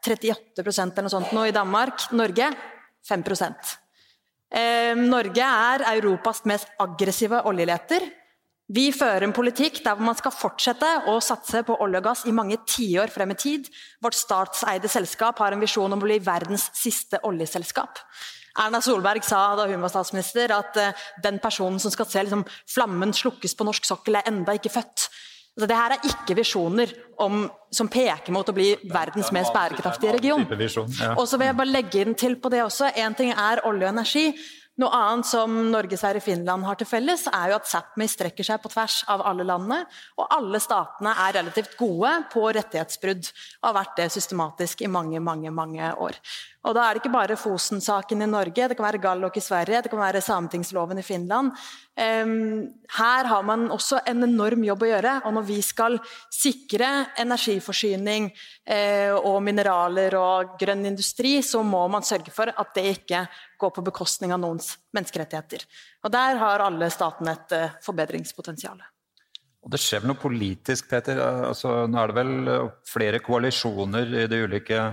38% 0.06 0.94
eller 0.94 1.06
noe 1.06 1.14
sånt 1.14 1.34
nå 1.34 1.46
i 1.46 1.54
Danmark. 1.54 2.08
Norge 2.18 2.50
5 3.08 3.24
eh, 4.52 4.96
Norge 4.98 5.46
er 5.46 5.86
Europas 5.96 6.44
mest 6.46 6.74
aggressive 6.80 7.42
oljeleter. 7.46 8.06
Vi 8.72 8.88
fører 8.96 9.26
en 9.26 9.34
politikk 9.36 9.82
der 9.84 10.00
man 10.00 10.16
skal 10.16 10.32
fortsette 10.32 10.90
å 11.12 11.18
satse 11.24 11.64
på 11.68 11.76
olje 11.84 12.00
og 12.00 12.06
gass 12.06 12.22
i 12.30 12.36
mange 12.36 12.60
tiår 12.64 13.12
frem 13.12 13.34
i 13.34 13.40
tid. 13.40 13.68
Vårt 14.04 14.16
statseide 14.16 14.92
selskap 14.92 15.42
har 15.44 15.56
en 15.56 15.64
visjon 15.64 15.92
om 15.92 16.00
å 16.00 16.06
bli 16.06 16.22
verdens 16.24 16.70
siste 16.78 17.20
oljeselskap. 17.28 18.00
Erna 18.62 18.82
Solberg 18.84 19.24
sa 19.24 19.42
da 19.56 19.66
hun 19.68 19.84
var 19.84 19.92
statsminister 19.92 20.52
at 20.56 20.80
uh, 20.80 21.04
den 21.24 21.40
personen 21.44 21.80
som 21.80 21.92
skal 21.92 22.08
se 22.08 22.24
liksom, 22.24 22.46
flammen 22.68 23.14
slukkes 23.16 23.56
på 23.56 23.68
norsk 23.68 23.88
sokkel, 23.88 24.20
er 24.20 24.32
enda 24.32 24.56
ikke 24.56 24.72
født. 24.72 25.08
Altså, 25.52 25.68
det 25.68 25.78
her 25.78 25.94
er 25.96 26.08
ikke 26.08 26.36
visjoner 26.40 26.92
om, 27.24 27.44
som 27.76 27.90
peker 27.92 28.32
mot 28.32 28.48
å 28.48 28.56
bli 28.56 28.70
verdens 28.92 29.34
mest 29.36 29.52
bærekraftige 29.56 30.16
region. 30.16 30.46
Og 31.18 31.26
så 31.28 31.40
vil 31.40 31.50
jeg 31.50 31.58
bare 31.60 31.74
legge 31.74 32.04
inn 32.06 32.16
til 32.16 32.38
på 32.40 32.52
det 32.54 32.64
også. 32.64 32.94
Én 32.96 33.16
ting 33.20 33.34
er 33.36 33.64
olje 33.68 33.88
og 33.88 33.92
energi. 33.92 34.30
Noe 34.80 34.88
annet 34.96 35.28
som 35.28 35.52
Norge, 35.68 35.98
og 36.00 36.24
Finland 36.24 36.64
har 36.64 36.78
til 36.80 36.88
felles, 36.88 37.26
er 37.28 37.52
jo 37.52 37.58
at 37.58 37.68
Sápmi 37.68 38.08
strekker 38.08 38.48
seg 38.48 38.62
på 38.64 38.72
tvers 38.72 39.02
av 39.12 39.24
alle 39.28 39.44
landene. 39.44 39.82
Og 40.16 40.32
alle 40.32 40.62
statene 40.64 41.12
er 41.26 41.36
relativt 41.42 41.76
gode 41.80 42.14
på 42.32 42.46
rettighetsbrudd 42.56 43.28
og 43.28 43.68
har 43.68 43.76
vært 43.82 44.00
det 44.00 44.08
systematisk 44.16 44.86
i 44.86 44.92
mange, 44.92 45.20
mange, 45.20 45.52
mange 45.52 45.92
år. 46.00 46.16
Og 46.62 46.76
da 46.78 46.84
er 46.86 46.94
det 46.94 47.02
ikke 47.02 47.16
bare 47.16 47.38
Fosen-saken 47.40 48.22
i 48.22 48.28
Norge, 48.30 48.68
det 48.70 48.76
kan 48.78 48.86
være 48.86 49.02
Gallok 49.02 49.38
i 49.40 49.42
Sverige, 49.42 49.80
det 49.82 49.90
kan 49.90 50.02
være 50.02 50.22
Sametingsloven 50.22 51.02
i 51.02 51.06
Finland. 51.06 51.50
Her 51.98 53.30
har 53.32 53.48
man 53.48 53.66
også 53.74 54.04
en 54.06 54.28
enorm 54.28 54.62
jobb 54.68 54.86
å 54.86 54.92
gjøre. 54.92 55.16
Og 55.26 55.34
når 55.40 55.48
vi 55.50 55.58
skal 55.66 55.98
sikre 56.30 56.92
energiforsyning 57.22 58.30
eh, 58.30 59.10
og 59.10 59.42
mineraler 59.46 60.16
og 60.20 60.56
grønn 60.62 60.86
industri, 60.86 61.40
så 61.42 61.66
må 61.66 61.82
man 61.90 62.06
sørge 62.06 62.34
for 62.34 62.54
at 62.54 62.74
det 62.78 62.88
ikke 62.94 63.26
går 63.62 63.76
på 63.76 63.88
bekostning 63.90 64.34
av 64.34 64.44
noens 64.46 64.76
menneskerettigheter. 64.94 65.66
Og 66.06 66.14
der 66.14 66.38
har 66.42 66.66
alle 66.70 66.94
statene 66.94 67.40
et 67.40 67.58
eh, 67.58 67.78
forbedringspotensial. 67.82 68.82
Og 69.62 69.74
det 69.74 69.82
skjer 69.82 70.06
noe 70.06 70.18
politisk, 70.18 70.90
Peter. 70.90 71.18
Altså, 71.50 71.88
nå 71.90 71.98
er 72.02 72.10
det 72.10 72.18
vel 72.18 72.70
flere 72.90 73.22
koalisjoner 73.22 74.22
i 74.24 74.30
de 74.30 74.46
ulike 74.46 74.86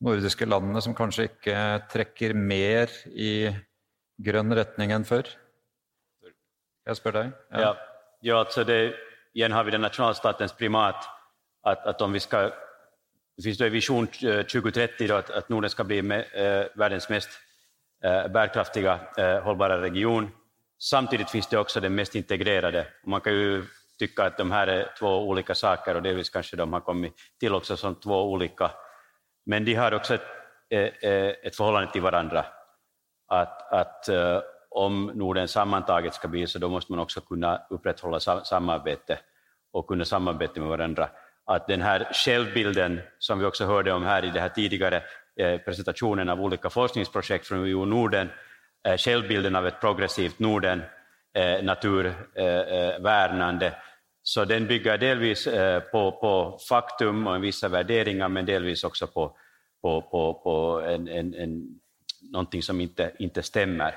nordiske 0.00 0.46
landene 0.46 0.82
som 0.82 0.94
kanskje 0.96 1.28
ikke 1.28 1.56
trekker 1.92 2.34
mer 2.34 2.90
i 3.14 3.50
grønn 4.24 4.54
retning 4.56 4.92
enn 4.94 5.06
før? 5.06 5.28
Jeg 6.84 6.98
spør 7.00 7.18
deg. 7.18 7.32
Ja, 7.52 7.60
ja, 7.60 7.72
ja 8.22 8.38
altså 8.44 8.64
det, 8.68 8.94
igjen 9.34 9.52
har 9.52 9.64
vi 9.64 9.74
den 9.74 9.84
nasjonalstatens 9.84 10.52
primat. 10.58 11.08
At, 11.64 11.86
at 11.88 12.02
om 12.02 12.12
vi 12.12 12.20
skal 12.20 12.52
Det 13.34 13.42
finnes 13.42 13.60
en 13.66 13.72
visjon 13.72 14.06
2030 14.06 15.08
da, 15.10 15.16
at, 15.18 15.30
at, 15.34 15.48
Norden 15.50 15.70
skal 15.70 15.88
bli 15.88 15.96
med, 16.06 16.28
eh, 16.38 16.68
verdens 16.78 17.08
mest 17.10 17.32
eh, 18.04 18.28
bærekraftige, 18.30 18.92
eh, 19.18 19.40
holdbare 19.42 19.80
region. 19.82 20.28
Samtidig 20.78 21.26
finnes 21.26 21.48
det 21.50 21.58
også 21.58 21.80
den 21.80 21.96
mest 21.98 22.14
integrerede. 22.14 22.84
Man 23.06 23.20
kan 23.20 23.34
jo 23.34 23.64
tycka 23.98 24.24
att 24.24 24.38
de 24.38 24.50
här 24.50 24.66
är 24.66 24.94
två 24.98 25.28
olika 25.28 25.54
saker 25.54 25.94
och 25.94 26.02
delvis 26.02 26.30
kanske 26.30 26.56
de 26.56 26.72
har 26.72 26.80
kommit 26.80 27.12
till 27.40 27.54
också 27.54 27.76
som 27.76 27.94
två 27.94 28.32
olika 28.32 28.70
men 29.46 29.64
de 29.64 29.74
har 29.74 29.94
också 29.94 30.14
ett, 30.14 30.26
eh, 30.70 31.10
eh, 31.10 31.34
förhållande 31.52 31.92
till 31.92 32.02
varandra. 32.02 32.46
Att, 33.28 33.72
att 33.72 34.08
eh, 34.08 34.40
om 34.70 35.10
Norden 35.14 35.48
sammantaget 35.48 36.14
ska 36.14 36.28
bli 36.28 36.46
så, 36.46 36.58
då 36.58 36.68
måste 36.68 36.92
man 36.92 37.00
också 37.00 37.20
kunna 37.20 37.62
upprätthålla 37.70 38.20
samarbete 38.20 39.18
och 39.72 39.86
kunna 39.86 40.04
samarbeta 40.04 40.60
med 40.60 40.68
varandra. 40.68 41.08
Att 41.46 41.66
den 41.66 41.82
här 41.82 42.08
självbilden, 42.12 43.00
som 43.18 43.38
vi 43.38 43.44
också 43.44 43.64
hörde 43.64 43.92
om 43.92 44.04
här 44.04 44.24
i 44.24 44.30
den 44.30 44.42
här 44.42 44.48
tidigare 44.48 45.02
presentationen 45.64 46.28
av 46.28 46.40
olika 46.40 46.70
forskningsprojekt 46.70 47.46
från 47.46 47.58
UO 47.58 47.84
Norden, 47.84 48.30
självbilden 48.98 49.56
av 49.56 49.66
ett 49.66 49.80
progressivt 49.80 50.38
Norden, 50.38 50.82
naturvärnande, 51.62 53.72
så 54.26 54.44
den 54.44 54.66
bygger 54.66 54.96
delvis 54.98 55.46
eh, 55.46 55.80
på, 55.80 56.10
på 56.20 56.58
faktum 56.68 57.26
og 57.26 57.42
vissa 57.42 57.68
värderingar, 57.68 58.28
men 58.28 58.46
delvis 58.46 58.84
också 58.84 59.06
på, 59.06 59.36
på, 59.82 60.00
på, 60.44 60.80
en, 60.80 61.08
en, 61.08 61.34
en, 61.34 61.80
någonting 62.32 62.62
som 62.62 62.80
inte, 62.80 63.12
inte 63.18 63.42
stämmer. 63.42 63.94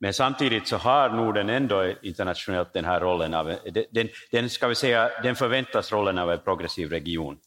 Men 0.00 0.14
samtidigt 0.14 0.68
så 0.68 0.76
har 0.76 1.10
Norden 1.10 1.50
ändå 1.50 1.92
internationellt 2.02 2.72
den 2.72 2.84
här 2.84 3.00
rollen 3.00 3.34
av, 3.34 3.54
den, 3.90 4.08
den, 4.30 4.50
ska 4.50 4.68
vi 4.68 4.74
säga, 4.74 5.10
den 5.22 5.36
förväntas 5.36 5.92
rollen 5.92 6.18
av 6.18 6.30
en 6.30 6.38
progressiv 6.38 6.90
region. 6.90 7.38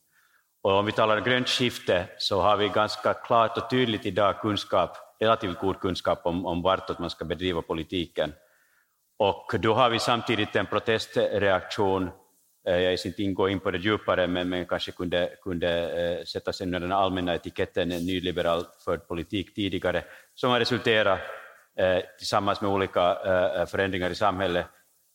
Och 0.62 0.72
om 0.72 0.86
vi 0.86 0.92
talar 0.92 1.22
grönt 1.22 1.50
skifte 1.50 2.06
så 2.18 2.42
har 2.42 2.58
vi 2.58 2.68
ganska 2.68 3.14
klart 3.14 3.58
och 3.58 3.70
tydligt 3.70 4.06
idag 4.06 4.40
kunskap, 4.40 4.98
relativt 5.20 5.60
god 5.60 5.80
kunskap 5.80 6.22
om, 6.24 6.46
om 6.46 6.62
vartåt 6.62 7.00
man 7.00 7.10
ska 7.10 7.26
bedriva 7.26 7.62
politiken. 7.62 8.34
Och 9.20 9.56
då 9.60 9.74
har 9.74 9.90
vi 9.90 10.00
samtidigt 10.00 10.56
en 10.56 10.66
protestreaktion. 10.66 12.10
Eh, 12.68 12.78
jag 12.78 13.00
ska 13.00 13.10
inte 13.10 13.24
gå 13.24 13.50
in 13.50 13.60
på 13.60 13.72
det 13.72 13.78
djupare, 13.78 14.28
men, 14.28 14.50
men 14.50 14.66
kanske 14.66 14.92
kunde, 14.92 15.30
kunde 15.42 15.70
eh, 16.02 16.26
sätta 16.26 16.54
sig 16.54 16.66
under 16.66 16.80
den 16.80 16.92
allmänna 16.92 17.36
etiketten 17.36 17.92
en 17.92 18.06
nyliberal 18.06 18.66
förd 18.86 19.08
politik 19.08 19.56
tidigare, 19.56 20.04
som 20.36 20.52
har 20.52 20.60
resulterat 20.60 21.20
eh, 21.80 22.00
tillsammans 22.18 22.62
med 22.62 22.72
olika 22.72 23.18
förändringar 23.68 24.10
i 24.10 24.16
samhället 24.16 24.66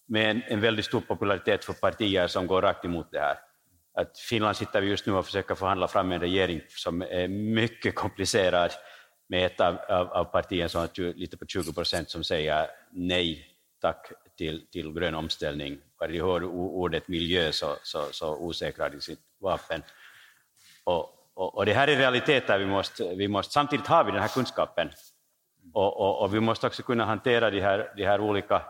med 0.08 0.40
en 0.48 0.60
väldigt 0.60 0.84
stor 0.84 1.00
popularitet 1.00 1.64
för 1.64 1.72
partier 1.72 2.26
som 2.26 2.46
går 2.46 2.62
rakt 2.62 2.84
emot 2.84 3.08
det 3.12 3.20
här. 3.20 3.36
Att 3.94 4.18
Finland 4.18 4.56
sitter 4.56 4.80
vi 4.80 4.88
just 4.88 5.06
nu 5.06 5.12
och 5.12 5.26
försöker 5.26 5.54
förhandla 5.54 5.88
fram 5.88 6.12
en 6.12 6.20
regering 6.20 6.60
som 6.68 7.02
är 7.02 7.28
mycket 7.28 7.94
komplicerad 7.94 8.70
med 9.28 9.46
ett 9.46 9.60
av, 9.60 9.78
av, 9.88 10.12
av 10.12 10.24
partierna 10.24 10.68
som 10.68 10.80
har 10.80 11.14
lite 11.14 11.36
på 11.36 11.46
20 11.46 11.72
procent 11.72 12.10
som 12.10 12.24
säger 12.24 12.66
nej 12.92 13.53
tack 13.84 14.12
till, 14.38 14.66
till 14.72 14.92
grön 14.92 15.14
omställning. 15.14 15.78
Bara 15.98 16.08
de 16.08 16.20
hör 16.20 16.44
ordet 16.84 17.08
miljö 17.08 17.52
så, 17.52 17.76
så, 17.82 18.00
så 18.12 18.36
osäkrar 18.36 18.90
de 18.90 19.00
sitt 19.00 19.20
vapen. 19.40 19.82
Och, 20.84 21.04
och, 21.34 21.56
och, 21.56 21.66
det 21.66 21.74
här 21.74 21.88
är 21.88 21.96
realiteter 21.96 22.58
vi 22.58 22.66
måste, 22.66 23.14
vi 23.14 23.28
måste, 23.28 23.52
samtidigt 23.52 23.86
har 23.86 24.04
vi 24.04 24.12
den 24.12 24.20
här 24.20 24.28
kunskapen. 24.28 24.90
Och, 25.72 26.00
och, 26.00 26.22
och 26.22 26.34
vi 26.34 26.40
måste 26.40 26.66
också 26.66 26.82
kunna 26.82 27.04
hantera 27.04 27.50
de 27.50 27.60
här, 27.60 27.92
de 27.96 28.04
här 28.06 28.20
olika, 28.20 28.62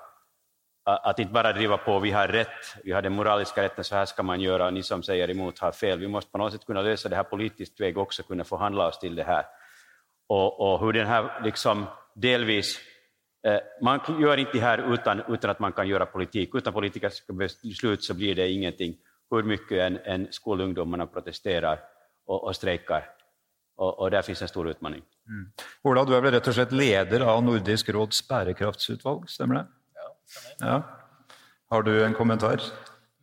att 0.85 1.19
inte 1.19 1.33
bara 1.33 1.53
driva 1.53 1.77
på, 1.77 1.99
vi 1.99 2.11
har 2.11 2.29
rätt, 2.29 2.77
vi 2.85 2.93
har 2.93 3.03
den 3.03 3.13
moraliska 3.13 3.63
rätten, 3.63 3.85
så 3.85 3.95
här 3.95 4.07
ska 4.07 4.23
man 4.23 4.41
göra, 4.41 4.71
ni 4.71 4.83
som 4.83 5.03
säger 5.03 5.31
emot 5.31 5.59
har 5.59 5.73
fel. 5.73 5.99
Vi 5.99 6.09
måste 6.09 6.31
på 6.31 6.39
något 6.39 6.53
sätt 6.53 6.67
kunna 6.67 6.83
lösa 6.83 7.09
det 7.09 7.17
här 7.17 7.25
politiskt 7.25 7.81
väg 7.81 7.99
också, 7.99 8.23
kunna 8.23 8.45
förhandla 8.45 8.87
oss 8.89 8.99
till 8.99 9.15
det 9.17 9.25
här. 9.25 9.45
Och, 10.27 10.61
och 10.61 10.81
hur 10.81 10.93
den 10.93 11.07
här 11.07 11.41
liksom 11.45 11.87
delvis 12.15 12.81
man 13.83 14.01
gör 14.21 14.37
inte 14.37 14.53
det 14.53 14.61
här 14.61 14.95
utan, 14.95 15.23
utan 15.29 15.51
att 15.51 15.59
man 15.59 15.73
kan 15.73 15.89
göra 15.89 16.07
politik. 16.07 16.55
Utan 16.55 16.73
politiska 16.73 17.11
beslut 17.63 18.05
så 18.05 18.15
blir 18.15 18.35
det 18.35 18.49
ingenting, 18.49 18.97
hur 19.31 19.43
mycket 19.43 19.79
en, 19.79 19.99
en 20.05 20.29
skolungdomarna 20.31 21.07
protesterar 21.07 21.81
och, 22.27 22.45
och 22.45 22.57
strejkar. 22.57 23.11
Og, 23.77 24.01
og, 24.01 24.11
der 24.11 24.23
finnes 24.23 24.43
en 24.43 24.49
stor 24.49 24.69
utfordring. 24.71 25.03
Mm. 25.27 25.47
Ola, 25.85 26.05
du 26.07 26.13
er 26.15 26.21
vel 26.23 26.37
rett 26.37 26.47
og 26.47 26.55
slett 26.55 26.73
leder 26.73 27.25
av 27.27 27.41
Nordisk 27.43 27.89
råds 27.95 28.21
bærekraftsutvalg, 28.29 29.25
stemmer 29.31 29.59
det? 29.59 29.65
Ja, 29.99 30.11
stemmer. 30.31 30.69
Ja. 30.71 30.77
Har 31.73 31.83
du 31.83 32.05
en 32.05 32.15
kommentar? 32.15 32.63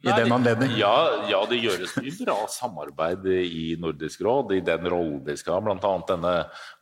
I 0.01 0.09
Nei, 0.09 0.15
den 0.23 0.33
anledning? 0.33 0.71
Ja, 0.79 0.95
ja, 1.29 1.39
det 1.45 1.59
gjøres 1.61 1.93
mye 2.01 2.13
bra 2.23 2.35
samarbeid 2.49 3.27
i 3.29 3.75
Nordisk 3.77 4.23
råd, 4.25 4.55
i 4.57 4.63
den 4.65 4.87
rollen 4.89 5.19
de 5.27 5.35
skal 5.37 5.59
ha. 5.59 5.61
Bl.a. 5.67 5.91
denne 6.09 6.33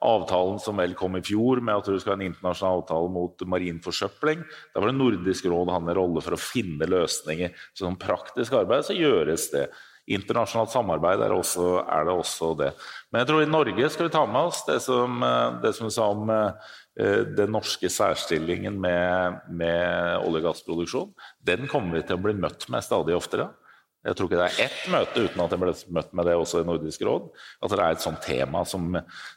avtalen 0.07 0.61
som 0.63 0.79
vel 0.79 0.95
kom 0.95 1.19
i 1.19 1.23
fjor, 1.25 1.59
med 1.59 1.81
at 1.81 1.91
du 1.91 1.99
skal 1.99 2.15
ha 2.15 2.19
en 2.21 2.29
internasjonal 2.29 2.79
avtale 2.79 3.11
mot 3.11 3.45
marin 3.51 3.83
forsøpling. 3.83 4.47
Da 4.71 4.79
var 4.79 4.93
det 4.93 4.99
Nordisk 5.01 5.51
råd 5.51 5.73
hadde 5.75 5.91
en 5.91 5.99
rolle 5.99 6.23
for 6.23 6.37
å 6.37 6.41
finne 6.41 6.87
løsninger. 6.87 7.51
Så 7.73 7.83
som 7.89 7.99
praktisk 7.99 8.55
arbeid 8.55 8.87
så 8.87 8.95
gjøres 8.95 9.51
det. 9.51 9.67
Internasjonalt 10.09 10.71
samarbeid 10.73 11.21
er, 11.21 11.35
også, 11.35 11.83
er, 11.83 12.07
det 12.07 12.13
også 12.15 12.55
det. 12.57 12.71
Men 13.11 13.21
jeg 13.21 13.29
tror 13.29 13.43
i 13.43 13.51
Norge 13.51 13.89
skal 13.93 14.07
vi 14.07 14.15
ta 14.15 14.23
med 14.25 14.47
oss 14.47 14.63
det 14.65 14.79
som, 14.81 15.19
det 15.61 15.75
som 15.75 15.85
vi 15.85 15.93
sa 15.93 16.07
om 16.15 16.31
Eh, 16.33 16.53
den 16.99 17.53
norske 17.55 17.87
særstillingen 17.91 18.75
med, 18.81 19.39
med 19.47 20.19
olje- 20.25 20.41
og 20.41 20.49
gassproduksjon, 20.49 21.13
den 21.47 21.69
kommer 21.71 21.99
vi 21.99 22.05
til 22.07 22.17
å 22.17 22.23
bli 22.23 22.33
møtt 22.35 22.67
med 22.73 22.83
stadig 22.83 23.15
oftere. 23.15 23.47
Jeg 23.99 24.15
tror 24.15 24.29
ikke 24.29 24.39
det 24.39 24.45
er 24.47 24.59
ett 24.63 24.83
møte 24.93 25.23
uten 25.25 25.41
at 25.43 25.53
jeg 25.53 25.59
ble 25.59 25.71
møtt 25.97 26.13
med 26.15 26.27
det 26.29 26.35
også 26.39 26.61
i 26.61 26.67
Nordisk 26.67 27.01
råd. 27.03 27.25
At 27.59 27.73
det 27.73 27.79
er 27.83 27.97
et 27.97 28.03
sånt 28.03 28.21
tema 28.23 28.61
som, 28.67 28.93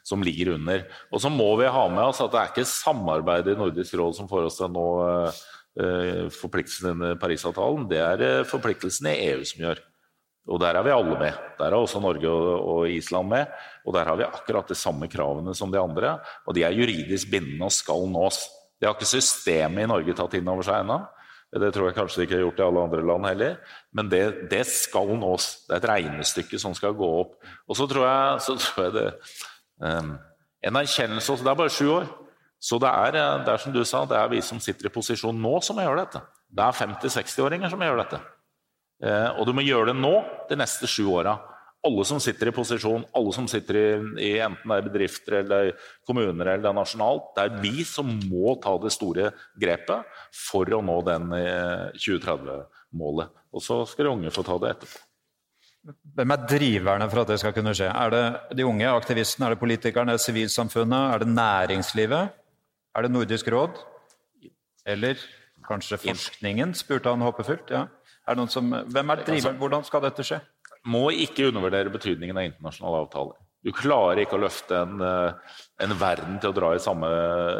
som, 0.07 0.23
ligger 0.23 0.53
under. 0.53 0.85
Og 1.11 1.19
så 1.19 1.31
må 1.31 1.49
vi 1.59 1.67
ha 1.67 1.83
med 1.91 2.03
oss 2.05 2.21
at 2.23 2.31
det 2.31 2.39
er 2.39 2.53
ikke 2.53 2.69
samarbeidet 2.69 3.57
i 3.57 3.59
Nordisk 3.59 3.97
råd 3.99 4.15
som 4.15 4.29
får 4.31 4.47
oss 4.47 4.61
til 4.61 4.69
å 4.69 4.71
nå, 4.71 4.85
eh, 5.83 6.21
forpliktelsene 6.31 7.11
i 7.11 7.19
Parisavtalen, 7.19 7.89
det 7.91 7.99
er 8.05 8.23
uh, 8.23 8.47
forpliktelsene 8.47 9.11
i 9.11 9.27
EU 9.33 9.43
som 9.49 9.65
gjør. 9.65 9.83
Og 10.51 10.59
der 10.59 10.75
er 10.75 10.83
vi 10.83 10.91
alle 10.91 11.15
med. 11.19 11.37
Der 11.59 11.71
er 11.71 11.77
også 11.77 12.01
Norge 12.03 12.29
og, 12.29 12.89
Island 12.91 13.29
med. 13.31 13.51
Og 13.87 13.95
der 13.95 14.09
har 14.09 14.17
vi 14.19 14.27
akkurat 14.27 14.67
de 14.67 14.75
samme 14.75 15.07
kravene 15.07 15.55
som 15.55 15.71
de 15.71 15.79
andre, 15.79 16.17
og 16.45 16.55
de 16.55 16.65
er 16.67 16.75
juridisk 16.75 17.31
bindende 17.31 17.69
og 17.69 17.71
skal 17.71 18.07
nås. 18.11 18.43
Det 18.79 18.89
har 18.89 18.97
ikke 18.97 19.07
systemet 19.07 19.85
i 19.85 19.87
Norge 19.87 20.15
tatt 20.17 20.35
inn 20.35 20.49
over 20.51 20.65
seg 20.67 20.83
ennå. 20.83 20.99
Det 21.53 21.69
tror 21.69 21.87
jeg 21.87 21.95
kanskje 21.95 22.19
de 22.19 22.25
ikke 22.25 22.35
har 22.35 22.43
gjort 22.47 22.59
i 22.59 22.65
alle 22.65 22.83
andre 22.83 23.05
land 23.05 23.27
heller. 23.29 23.55
Men 23.93 24.09
det, 24.09 24.23
det, 24.51 24.65
skal 24.67 25.13
nås. 25.15 25.67
Det 25.67 25.77
er 25.77 25.83
et 25.83 25.89
regnestykke 25.91 26.59
som 26.59 26.73
skal 26.75 26.95
gå 26.97 27.07
opp. 27.21 27.37
Og 27.69 27.77
så 27.77 27.87
tror 27.87 28.07
jeg, 28.09 28.43
så 28.43 28.57
tror 28.59 28.87
jeg 28.87 28.95
det 28.97 29.07
um, 29.79 30.15
En 30.63 30.79
erkjennelse 30.79 31.37
Det 31.39 31.51
er 31.51 31.59
bare 31.59 31.71
sju 31.71 31.91
år. 31.93 32.09
Så 32.63 32.79
det 32.79 32.89
er, 32.89 33.15
det 33.43 33.51
er, 33.53 33.59
som 33.59 33.73
du 33.75 33.83
sa, 33.85 34.05
det 34.07 34.17
er 34.17 34.29
vi 34.31 34.41
som 34.41 34.59
sitter 34.63 34.87
i 34.87 34.91
posisjon 34.91 35.35
nå, 35.35 35.57
som 35.61 35.79
gjør 35.83 35.99
dette. 35.99 36.21
Det 36.47 36.63
er 36.63 36.77
50-60-åringer 36.79 37.71
som 37.73 37.81
gjør 37.83 37.99
dette. 37.99 38.19
Uh, 39.03 39.35
og 39.35 39.47
du 39.49 39.53
må 39.57 39.65
gjøre 39.65 39.91
det 39.91 39.99
nå 39.99 40.13
de 40.49 40.59
neste 40.59 40.87
sju 40.87 41.09
åra 41.11 41.35
alle 41.83 42.05
som 42.07 42.19
sitter 42.23 42.49
i 42.49 42.55
posisjon, 42.55 43.03
alle 43.17 43.31
som 43.35 43.47
sitter 43.51 43.77
i, 43.77 43.87
i 44.23 44.31
enten 44.43 44.71
det 44.71 44.77
er 44.77 44.85
bedrifter 44.87 45.37
eller 45.41 45.71
kommuner 46.07 46.53
eller 46.53 46.63
det 46.63 46.69
er 46.71 46.77
nasjonalt, 46.77 47.31
det 47.35 47.43
er 47.43 47.57
vi 47.63 47.83
som 47.87 48.07
må 48.29 48.55
ta 48.63 48.75
det 48.79 48.93
store 48.95 49.31
grepet 49.59 50.13
for 50.45 50.69
å 50.71 50.79
nå 50.85 50.99
den 51.07 51.33
2030-målet. 51.99 53.33
Eh, 53.33 53.41
Og 53.53 53.65
så 53.65 53.81
skal 53.89 54.07
de 54.07 54.13
unge 54.13 54.31
få 54.33 54.45
ta 54.47 54.55
det 54.63 54.77
etterpå. 54.77 55.03
Hvem 56.15 56.31
er 56.31 56.45
driverne 56.47 57.09
for 57.11 57.21
at 57.25 57.33
det 57.33 57.41
skal 57.41 57.51
kunne 57.57 57.73
skje? 57.75 57.89
Er 57.91 58.13
det 58.13 58.23
de 58.55 58.63
unge 58.63 58.87
aktivistene, 58.87 59.49
er 59.49 59.57
det 59.57 59.63
politikerne, 59.65 60.13
er 60.13 60.21
det 60.21 60.23
sivilsamfunnet, 60.23 61.09
er 61.11 61.25
det 61.25 61.33
næringslivet? 61.33 62.37
Er 62.95 63.03
det 63.03 63.11
Nordisk 63.11 63.49
råd? 63.51 63.81
Eller 64.87 65.19
kanskje 65.67 65.99
forskningen, 65.99 66.71
spurte 66.79 67.11
han 67.11 67.25
håpefullt. 67.27 67.75
Ja. 67.75 67.89
Er 68.27 68.39
som, 68.47 68.69
hvem 68.71 69.09
er 69.09 69.23
driveren? 69.27 69.57
Hvordan 69.59 69.83
skal 69.83 70.03
dette 70.05 70.23
skje? 70.23 70.39
må 70.89 71.07
ikke 71.15 71.47
undervurdere 71.49 71.91
betydningen 71.93 72.37
av 72.37 72.47
internasjonale 72.49 73.03
avtaler. 73.05 73.39
Du 73.63 73.71
klarer 73.75 74.25
ikke 74.25 74.35
å 74.35 74.43
løfte 74.43 74.75
en, 74.75 74.97
eh, 74.99 75.59
en, 75.85 75.93
verden 75.95 76.39
til 76.39 76.51
å 76.51 76.55
dra 76.55 76.73
i 76.75 76.83
samme 76.83 77.07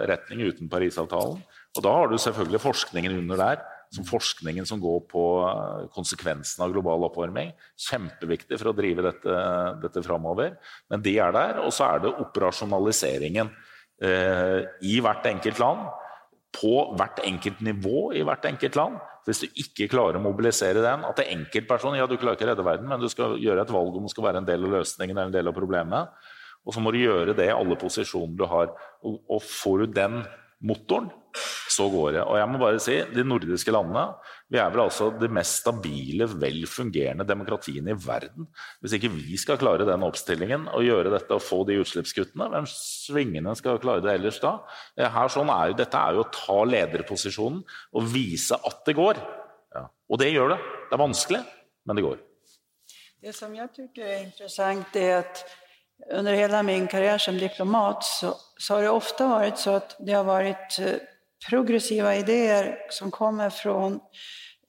retning 0.10 0.42
uten 0.44 0.70
Parisavtalen. 0.70 1.40
Og 1.78 1.84
da 1.86 1.94
har 1.96 2.10
du 2.12 2.18
selvfølgelig 2.20 2.60
forskningen 2.60 3.16
under 3.22 3.40
der, 3.40 3.64
som 3.94 4.04
forskningen 4.04 4.66
som 4.68 4.82
går 4.82 5.00
på 5.08 5.24
eh, 5.48 5.88
konsekvensen 5.96 6.66
av 6.66 6.74
global 6.76 7.08
oppvarming. 7.08 7.54
Kjempeviktig 7.80 8.60
for 8.60 8.74
å 8.74 8.76
drive 8.76 9.06
dette, 9.08 9.40
dette 9.86 10.04
framover. 10.04 10.58
Men 10.92 11.02
de 11.02 11.16
er 11.18 11.32
der. 11.32 11.64
Og 11.64 11.72
så 11.72 11.88
er 11.88 12.04
det 12.04 12.16
operasjonaliseringen 12.20 13.48
eh, 14.04 14.60
i 14.84 15.00
hvert 15.00 15.32
enkelt 15.32 15.64
land. 15.64 15.88
På 16.54 16.94
hvert 16.98 17.24
enkelt 17.26 17.64
nivå 17.66 18.12
i 18.14 18.24
hvert 18.26 18.46
enkelt 18.50 18.78
land 18.80 19.02
hvis 19.24 19.40
du 19.40 19.60
ikke 19.62 19.88
klarer 19.94 20.20
å 20.20 20.24
mobilisere 20.24 20.82
den, 20.84 21.06
at 21.08 21.16
det 21.16 21.24
er 21.26 21.38
enkeltpersoner 21.38 22.02
Ja, 22.02 22.08
du 22.12 22.18
klarer 22.20 22.36
ikke 22.36 22.44
å 22.44 22.50
redde 22.50 22.66
verden, 22.68 22.90
men 22.92 23.00
du 23.00 23.08
skal 23.12 23.38
gjøre 23.40 23.64
et 23.64 23.72
valg 23.72 23.96
om 23.96 24.04
du 24.04 24.12
skal 24.12 24.26
være 24.28 24.42
en 24.42 24.48
del 24.50 24.66
av 24.68 24.74
løsningen 24.74 25.16
eller 25.16 25.30
en 25.32 25.36
del 25.38 25.48
av 25.48 25.56
problemet. 25.56 26.26
Og 26.68 26.76
så 26.76 26.84
må 26.84 26.92
du 26.92 27.00
gjøre 27.00 27.36
det 27.38 27.48
i 27.48 27.56
alle 27.56 27.78
posisjoner 27.80 28.36
du 28.40 28.44
har. 28.52 28.74
Og, 29.04 29.22
og 29.32 29.40
får 29.48 29.84
du 29.84 29.96
den 29.96 30.18
motoren, 30.64 31.08
så 31.34 31.88
går 31.90 32.18
det. 32.18 32.24
Og 32.24 32.38
jeg 32.38 32.50
må 32.52 32.62
bare 32.62 32.82
si, 32.84 33.00
de 33.14 33.26
nordiske 33.26 33.74
landene 33.74 34.08
vi 34.54 34.60
er 34.62 34.70
vel 34.70 34.84
altså 34.84 35.08
de 35.18 35.26
mest 35.34 35.64
stabile, 35.64 36.28
velfungerende 36.30 37.26
demokratiene 37.26 37.96
i 37.96 37.98
verden. 37.98 38.46
Hvis 38.84 38.94
ikke 39.00 39.10
vi 39.16 39.38
skal 39.42 39.58
klare 39.58 39.88
den 39.88 40.06
oppstillingen 40.06 40.68
og 40.70 40.86
gjøre 40.86 41.14
dette 41.16 41.34
og 41.34 41.42
få 41.42 41.64
de 41.66 41.80
utslippskuttene, 41.82 42.52
hvem 42.54 42.68
svingende 42.70 43.56
skal 43.58 43.82
klare 43.82 44.04
det 44.06 44.14
ellers 44.14 44.38
da? 44.44 44.60
Her 45.00 45.32
sånn 45.34 45.50
er 45.50 45.74
dette 45.80 45.98
er 45.98 46.20
jo 46.20 46.26
å 46.26 46.30
ta 46.36 46.60
lederposisjonen 46.70 47.64
og 47.66 48.12
vise 48.14 48.60
at 48.60 48.84
det 48.86 48.98
går. 49.00 49.24
Ja. 49.74 49.88
Og 50.14 50.22
det 50.22 50.30
gjør 50.30 50.54
det. 50.54 50.60
Det 50.92 51.00
er 51.00 51.02
vanskelig, 51.02 51.42
men 51.90 51.98
det 51.98 52.06
går. 52.06 52.22
Det 53.24 53.34
som 53.34 53.54
jeg 53.56 53.72
syns 53.74 54.00
er 54.04 54.16
interessant, 54.20 54.98
er 55.00 55.22
at 55.24 55.46
under 56.12 56.36
hele 56.36 56.62
min 56.68 56.86
karriere 56.92 57.20
som 57.20 57.38
diplomat 57.40 58.04
så, 58.04 58.34
så, 58.60 58.76
har 58.76 58.86
det 58.86 58.94
ofte 58.94 59.28
vært 59.30 59.62
så 59.62 59.78
at 59.80 59.96
det 60.04 60.16
har 60.18 60.26
vært 60.28 60.78
eh, 60.84 61.00
progressiva 61.50 62.16
ideer 62.16 62.78
som 62.90 63.12
kommer 63.12 63.50
fra 63.50 64.00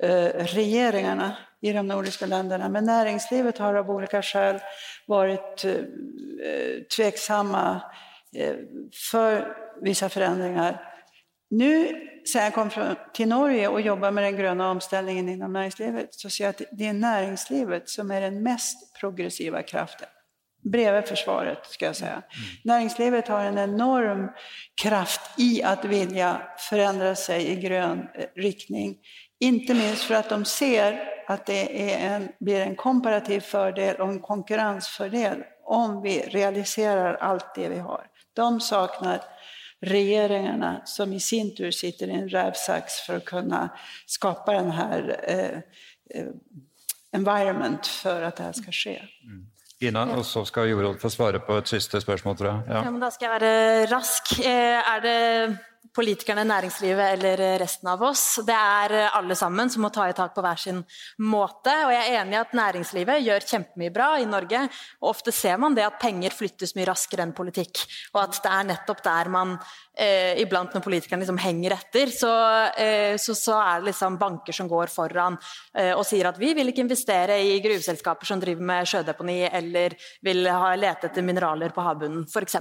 eh, 0.03 0.45
regeringarna 0.45 1.37
i 1.61 1.73
de 1.73 1.89
nordiska 1.89 2.27
länderna. 2.27 2.69
Men 2.69 2.85
näringslivet 2.85 3.59
har 3.59 3.75
av 3.75 3.91
olika 3.91 4.23
skäl 4.23 4.61
varit 5.07 5.65
eh, 5.65 5.75
tveksamma 6.97 7.81
eh, 8.37 8.55
för 9.11 9.57
vissa 9.83 10.09
förändringar. 10.09 10.91
Nu 11.51 11.89
sen 12.27 12.45
jag 12.45 12.55
kom 12.55 12.71
till 13.15 13.29
Norge 13.29 13.69
och 13.69 13.81
jobbar 13.81 14.11
med 14.11 14.25
den 14.25 14.37
gröna 14.37 14.71
omställningen 14.71 15.29
inom 15.29 15.53
näringslivet 15.53 16.15
så 16.15 16.31
ser 16.31 16.45
jag 16.45 16.51
att 16.51 16.63
det 16.73 16.87
är 16.87 16.93
näringslivet 16.93 17.89
som 17.89 18.11
är 18.11 18.21
den 18.21 18.43
mest 18.43 18.97
progressiva 19.01 19.63
kraften 19.63 20.09
bredvid 20.65 21.05
försvaret, 21.05 21.67
ska 21.67 21.87
jag 21.87 21.97
säga. 21.97 22.13
Mm. 22.13 22.25
Näringslivet 22.65 23.29
har 23.29 23.41
en 23.41 23.59
enorm 23.59 24.31
kraft 24.83 25.21
i 25.39 25.63
att 25.63 25.85
vilja 25.85 26.43
förändra 26.59 27.15
sig 27.15 27.47
i 27.47 27.57
grön 27.57 28.09
eh, 28.15 28.25
riktning. 28.37 28.99
Inte 29.41 29.75
minst 29.75 30.03
för 30.03 30.15
att 30.15 30.29
de 30.29 30.45
ser 30.45 31.09
att 31.27 31.47
det 31.47 31.93
är 31.93 32.15
en, 32.15 32.29
blir 32.41 32.61
en 32.61 32.77
komparativ 32.77 33.41
fördel 33.41 33.97
och 33.97 34.09
en 34.09 34.21
konkurrensfördel 34.21 35.43
om 35.65 36.03
vi 36.03 36.21
realiserar 36.21 37.15
allt 37.15 37.55
det 37.55 37.69
vi 37.69 37.79
har. 37.79 38.07
De 38.33 38.61
saknar 38.61 39.21
regeringarna 39.81 40.83
som 40.85 41.13
i 41.13 41.21
sin 41.21 41.57
tur 41.57 41.71
sitter 41.71 42.09
i 42.09 42.11
en 42.11 42.29
rävsax 42.29 42.93
för 42.93 43.17
att 43.17 43.25
kunna 43.25 43.69
skapa 44.07 44.53
den 44.53 44.71
här 44.71 45.21
eh, 45.23 45.59
eh, 46.21 46.29
environment 47.13 47.87
för 47.87 48.23
att 48.23 48.37
det 48.37 48.43
här 48.43 48.53
ska 48.53 48.73
ske. 48.73 48.97
Mm. 49.25 49.47
Ina, 49.83 50.05
og 50.15 50.25
så 50.25 50.45
skal 50.47 50.69
Jorodd 50.71 51.01
få 51.03 51.11
svare 51.11 51.41
på 51.43 51.57
et 51.59 51.69
siste 51.69 52.01
spørsmål, 52.01 52.37
tror 52.39 52.51
jeg. 52.51 52.61
Ja. 52.71 52.83
Ja, 52.87 52.93
da 53.03 53.11
skal 53.11 53.27
jeg 53.27 53.41
være 53.43 53.87
rask. 53.91 54.35
Eh, 54.39 54.95
er 54.95 55.01
det 55.03 55.19
politikerne, 55.95 56.45
næringslivet 56.49 57.13
eller 57.15 57.43
resten 57.61 57.89
av 57.91 58.03
oss. 58.07 58.41
Det 58.47 58.55
er 58.55 58.95
alle 59.15 59.37
sammen 59.39 59.71
som 59.71 59.85
må 59.85 59.91
ta 59.95 60.09
i 60.09 60.17
tak 60.17 60.35
på 60.35 60.43
hver 60.45 60.61
sin 60.61 60.81
måte. 61.23 61.75
Og 61.87 61.93
jeg 61.95 62.03
er 62.03 62.21
enig 62.23 62.37
i 62.37 62.41
at 62.41 62.57
næringslivet 62.57 63.23
gjør 63.27 63.49
kjempemye 63.53 63.95
bra 63.95 64.09
i 64.21 64.29
Norge. 64.29 64.65
Og 65.03 65.13
ofte 65.13 65.35
ser 65.35 65.61
man 65.63 65.77
det 65.77 65.87
at 65.87 66.01
penger 66.03 66.35
flyttes 66.35 66.75
mye 66.79 66.89
raskere 66.91 67.27
enn 67.27 67.35
politikk. 67.37 67.85
Og 68.15 68.23
at 68.25 68.41
det 68.43 68.53
er 68.53 68.69
nettopp 68.73 69.03
der 69.05 69.33
man 69.35 69.57
eh, 69.99 70.35
iblant 70.43 70.75
når 70.75 70.85
politikerne 70.85 71.23
liksom 71.25 71.41
henger 71.43 71.77
etter, 71.77 72.13
så, 72.15 72.33
eh, 72.81 73.17
så, 73.21 73.37
så, 73.39 73.59
er 73.61 73.83
det 73.83 73.93
liksom 73.93 74.19
banker 74.21 74.57
som 74.57 74.71
går 74.71 74.93
foran 74.93 75.39
eh, 75.77 75.93
og 75.95 76.05
sier 76.07 76.29
at 76.31 76.41
vi 76.41 76.53
vil 76.57 76.73
ikke 76.73 76.85
investere 76.85 77.39
i 77.43 77.59
gruveselskaper 77.65 78.29
som 78.29 78.43
driver 78.43 78.67
med 78.73 78.91
sjødeponi 78.91 79.43
eller 79.51 79.97
vil 80.25 80.49
ha 80.51 80.75
lete 80.79 81.11
etter 81.11 81.27
mineraler 81.27 81.75
på 81.75 81.85
havbunnen, 81.85 82.27
f.eks. 82.29 82.59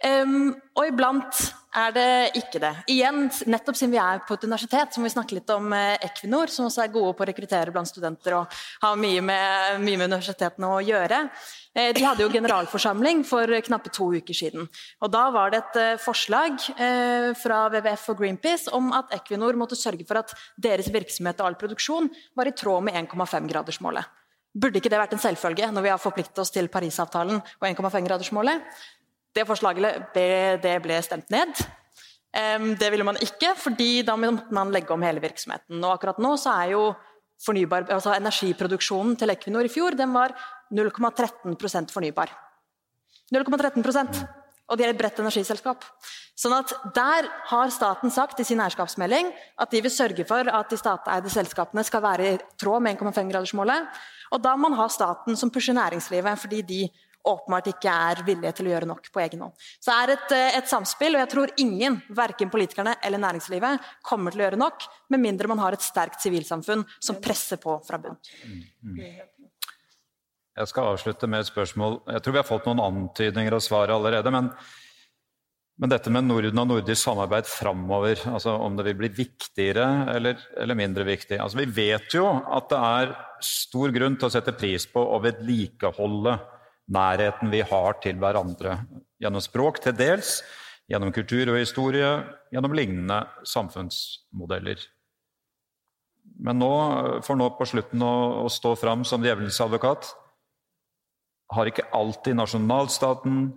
Um, 0.00 0.54
og 0.78 0.86
iblant 0.88 1.40
er 1.76 1.92
det 1.94 2.10
ikke 2.40 2.60
det. 2.62 2.70
Igjen, 2.90 3.28
nettopp 3.50 3.76
siden 3.78 3.92
vi 3.92 4.00
er 4.02 4.22
på 4.26 4.34
et 4.34 4.44
universitet, 4.46 4.90
så 4.90 5.00
må 5.00 5.06
vi 5.06 5.12
snakke 5.14 5.36
litt 5.36 5.50
om 5.54 5.70
eh, 5.76 6.00
Equinor, 6.08 6.50
som 6.50 6.66
også 6.66 6.82
er 6.82 6.92
gode 6.94 7.12
på 7.14 7.22
å 7.22 7.28
rekruttere 7.28 7.74
blant 7.74 7.90
studenter 7.90 8.34
og 8.40 8.60
har 8.82 8.98
mye 8.98 9.22
med, 9.22 9.78
mye 9.84 10.00
med 10.00 10.08
universitetene 10.10 10.70
å 10.70 10.80
gjøre. 10.82 11.20
Eh, 11.76 11.92
de 11.94 12.02
hadde 12.02 12.24
jo 12.24 12.32
generalforsamling 12.32 13.22
for 13.28 13.54
knappe 13.68 13.92
to 13.94 14.08
uker 14.16 14.34
siden. 14.34 14.66
og 14.98 15.12
Da 15.14 15.24
var 15.34 15.52
det 15.52 15.62
et 15.62 15.80
eh, 15.82 16.00
forslag 16.02 16.58
fra 17.38 17.62
WWF 17.70 18.08
og 18.10 18.22
Greenpeace 18.24 18.72
om 18.74 18.90
at 18.96 19.14
Equinor 19.20 19.58
måtte 19.58 19.78
sørge 19.78 20.06
for 20.08 20.24
at 20.24 20.34
deres 20.58 20.90
virksomhet 20.90 21.38
og 21.38 21.52
all 21.52 21.60
produksjon 21.60 22.10
var 22.34 22.50
i 22.50 22.56
tråd 22.56 22.88
med 22.88 22.98
1,5-gradersmålet. 23.04 24.16
Burde 24.50 24.80
ikke 24.80 24.90
det 24.90 24.98
vært 24.98 25.12
en 25.14 25.22
selvfølge 25.22 25.68
når 25.70 25.84
vi 25.84 25.92
har 25.92 26.02
forpliktet 26.02 26.40
oss 26.42 26.50
til 26.50 26.66
Parisavtalen 26.72 27.38
og 27.38 27.68
1,5-gradersmålet? 27.68 28.64
Det 29.34 29.46
forslaget 29.46 30.14
det 30.62 30.74
ble 30.82 31.02
stemt 31.02 31.30
ned. 31.30 31.54
Det 32.80 32.90
ville 32.90 33.06
man 33.06 33.18
ikke, 33.22 33.54
fordi 33.58 34.02
da 34.06 34.16
måtte 34.18 34.54
man 34.54 34.70
legge 34.74 34.94
om 34.94 35.02
hele 35.02 35.22
virksomheten. 35.22 35.78
Og 35.82 35.94
akkurat 35.94 36.18
nå 36.22 36.36
så 36.38 36.54
er 36.62 36.74
jo 36.74 36.84
fornybar, 37.40 37.88
altså 37.90 38.14
energiproduksjonen 38.14 39.16
til 39.18 39.32
Equinor 39.32 39.66
i 39.66 39.72
fjor 39.72 39.96
den 39.98 40.12
var 40.14 40.34
0,13% 40.74 41.94
fornybar. 41.94 42.30
0,13% 43.34 44.20
Og 44.70 44.78
de 44.78 44.84
er 44.84 44.92
et 44.92 44.98
bredt 44.98 45.18
energiselskap. 45.18 45.82
Sånn 46.38 46.54
at 46.54 46.70
Der 46.94 47.26
har 47.50 47.70
staten 47.74 48.10
sagt 48.10 48.38
i 48.40 48.44
sin 48.46 48.60
eierskapsmelding 48.62 49.32
at 49.58 49.70
de 49.70 49.80
vil 49.82 49.90
sørge 49.90 50.24
for 50.24 50.46
at 50.46 50.70
de 50.70 50.78
stateide 50.78 51.30
selskapene 51.30 51.82
skal 51.84 52.02
være 52.04 52.28
i 52.28 52.38
tråd 52.60 52.82
med 52.82 52.96
1,5-gradersmålet. 52.96 53.88
Og 54.30 54.42
da 54.42 54.54
må 54.54 54.68
man 54.68 54.78
ha 54.78 54.86
staten 54.88 55.36
som 55.36 55.50
pusher 55.50 55.74
næringslivet, 55.74 56.38
fordi 56.38 56.62
de 56.62 56.80
åpenbart 57.28 57.68
ikke 57.72 57.92
er 57.92 58.22
villige 58.26 58.52
til 58.56 58.68
å 58.68 58.72
gjøre 58.74 58.88
nok 58.88 59.10
på 59.12 59.22
egen 59.24 59.44
hånd. 59.44 59.64
Så 59.80 59.92
det 59.92 59.96
er 60.00 60.12
et, 60.14 60.32
eh, 60.36 60.58
et, 60.58 60.68
samspill, 60.70 61.16
og 61.16 61.24
jeg 61.24 61.32
tror 61.34 61.54
ingen, 61.60 62.00
verken 62.16 62.52
politikerne 62.52 62.96
eller 63.04 63.22
næringslivet, 63.22 63.90
kommer 64.06 64.32
til 64.32 64.42
å 64.42 64.46
gjøre 64.48 64.60
nok, 64.60 64.86
med 65.10 65.20
mindre 65.20 65.48
man 65.48 65.60
har 65.62 65.76
et 65.76 65.84
sterkt 65.84 66.20
sivilsamfunn 66.22 66.84
som 66.98 67.20
presser 67.20 67.60
på 67.60 67.76
fra 67.86 67.98
bunn. 67.98 68.16
Jeg 70.60 70.68
skal 70.68 70.92
avslutte 70.92 71.28
med 71.30 71.40
et 71.40 71.50
spørsmål. 71.50 72.02
Jeg 72.10 72.22
tror 72.22 72.32
vi 72.36 72.40
har 72.42 72.48
fått 72.48 72.68
noen 72.68 72.82
antydninger 72.84 73.54
og 73.54 73.62
svaret 73.64 73.94
allerede. 73.94 74.30
men 74.30 74.50
Men 75.80 75.88
dette 75.88 76.10
med 76.10 76.24
Norden 76.24 76.58
og 76.58 76.66
nordisk 76.68 77.00
samarbeid 77.00 77.46
framover, 77.46 78.20
altså 78.28 78.50
om 78.50 78.76
det 78.76 78.84
vil 78.84 78.96
bli 78.96 79.08
viktigere 79.08 80.14
eller, 80.14 80.36
eller 80.60 80.74
mindre 80.74 81.04
viktig 81.04 81.38
altså 81.40 81.56
Vi 81.56 81.64
vet 81.64 82.12
jo 82.12 82.26
at 82.28 82.68
det 82.68 82.76
er 82.76 83.14
stor 83.40 83.88
grunn 83.88 84.18
til 84.20 84.28
å 84.28 84.30
sette 84.30 84.52
pris 84.52 84.84
på 84.84 85.00
å 85.00 85.22
vedlikeholde 85.24 86.36
nærheten 86.90 87.52
vi 87.52 87.62
har 87.66 87.98
til 88.02 88.18
hverandre. 88.20 88.80
Gjennom 89.20 89.42
språk 89.44 89.80
til 89.84 89.96
dels, 89.96 90.40
gjennom 90.90 91.12
kultur 91.14 91.52
og 91.52 91.60
historie, 91.60 92.08
gjennom 92.50 92.74
lignende 92.74 93.22
samfunnsmodeller. 93.46 94.82
Men 96.40 96.60
nå, 96.60 96.72
for 97.26 97.38
nå 97.38 97.50
på 97.56 97.68
slutten 97.68 98.02
å, 98.04 98.14
å 98.44 98.48
stå 98.52 98.74
fram 98.80 99.04
som 99.08 99.22
djevelens 99.24 99.60
advokat, 99.62 100.12
har 101.50 101.66
ikke 101.66 101.88
alltid 101.96 102.38
nasjonalstaten 102.38 103.48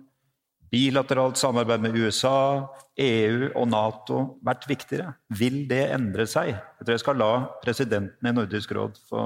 bilateralt 0.74 1.38
samarbeid 1.38 1.84
med 1.84 1.96
USA, 1.96 2.66
EU 2.98 3.50
og 3.54 3.68
Nato 3.70 4.22
vært 4.44 4.66
viktigere? 4.70 5.14
Vil 5.38 5.64
det 5.70 5.84
endre 5.94 6.26
seg? 6.30 6.50
Jeg 6.54 6.86
tror 6.86 6.96
jeg 6.96 7.04
skal 7.04 7.20
la 7.20 7.32
presidenten 7.62 8.30
i 8.30 8.34
Nordisk 8.34 8.74
råd 8.74 8.98
få 9.10 9.22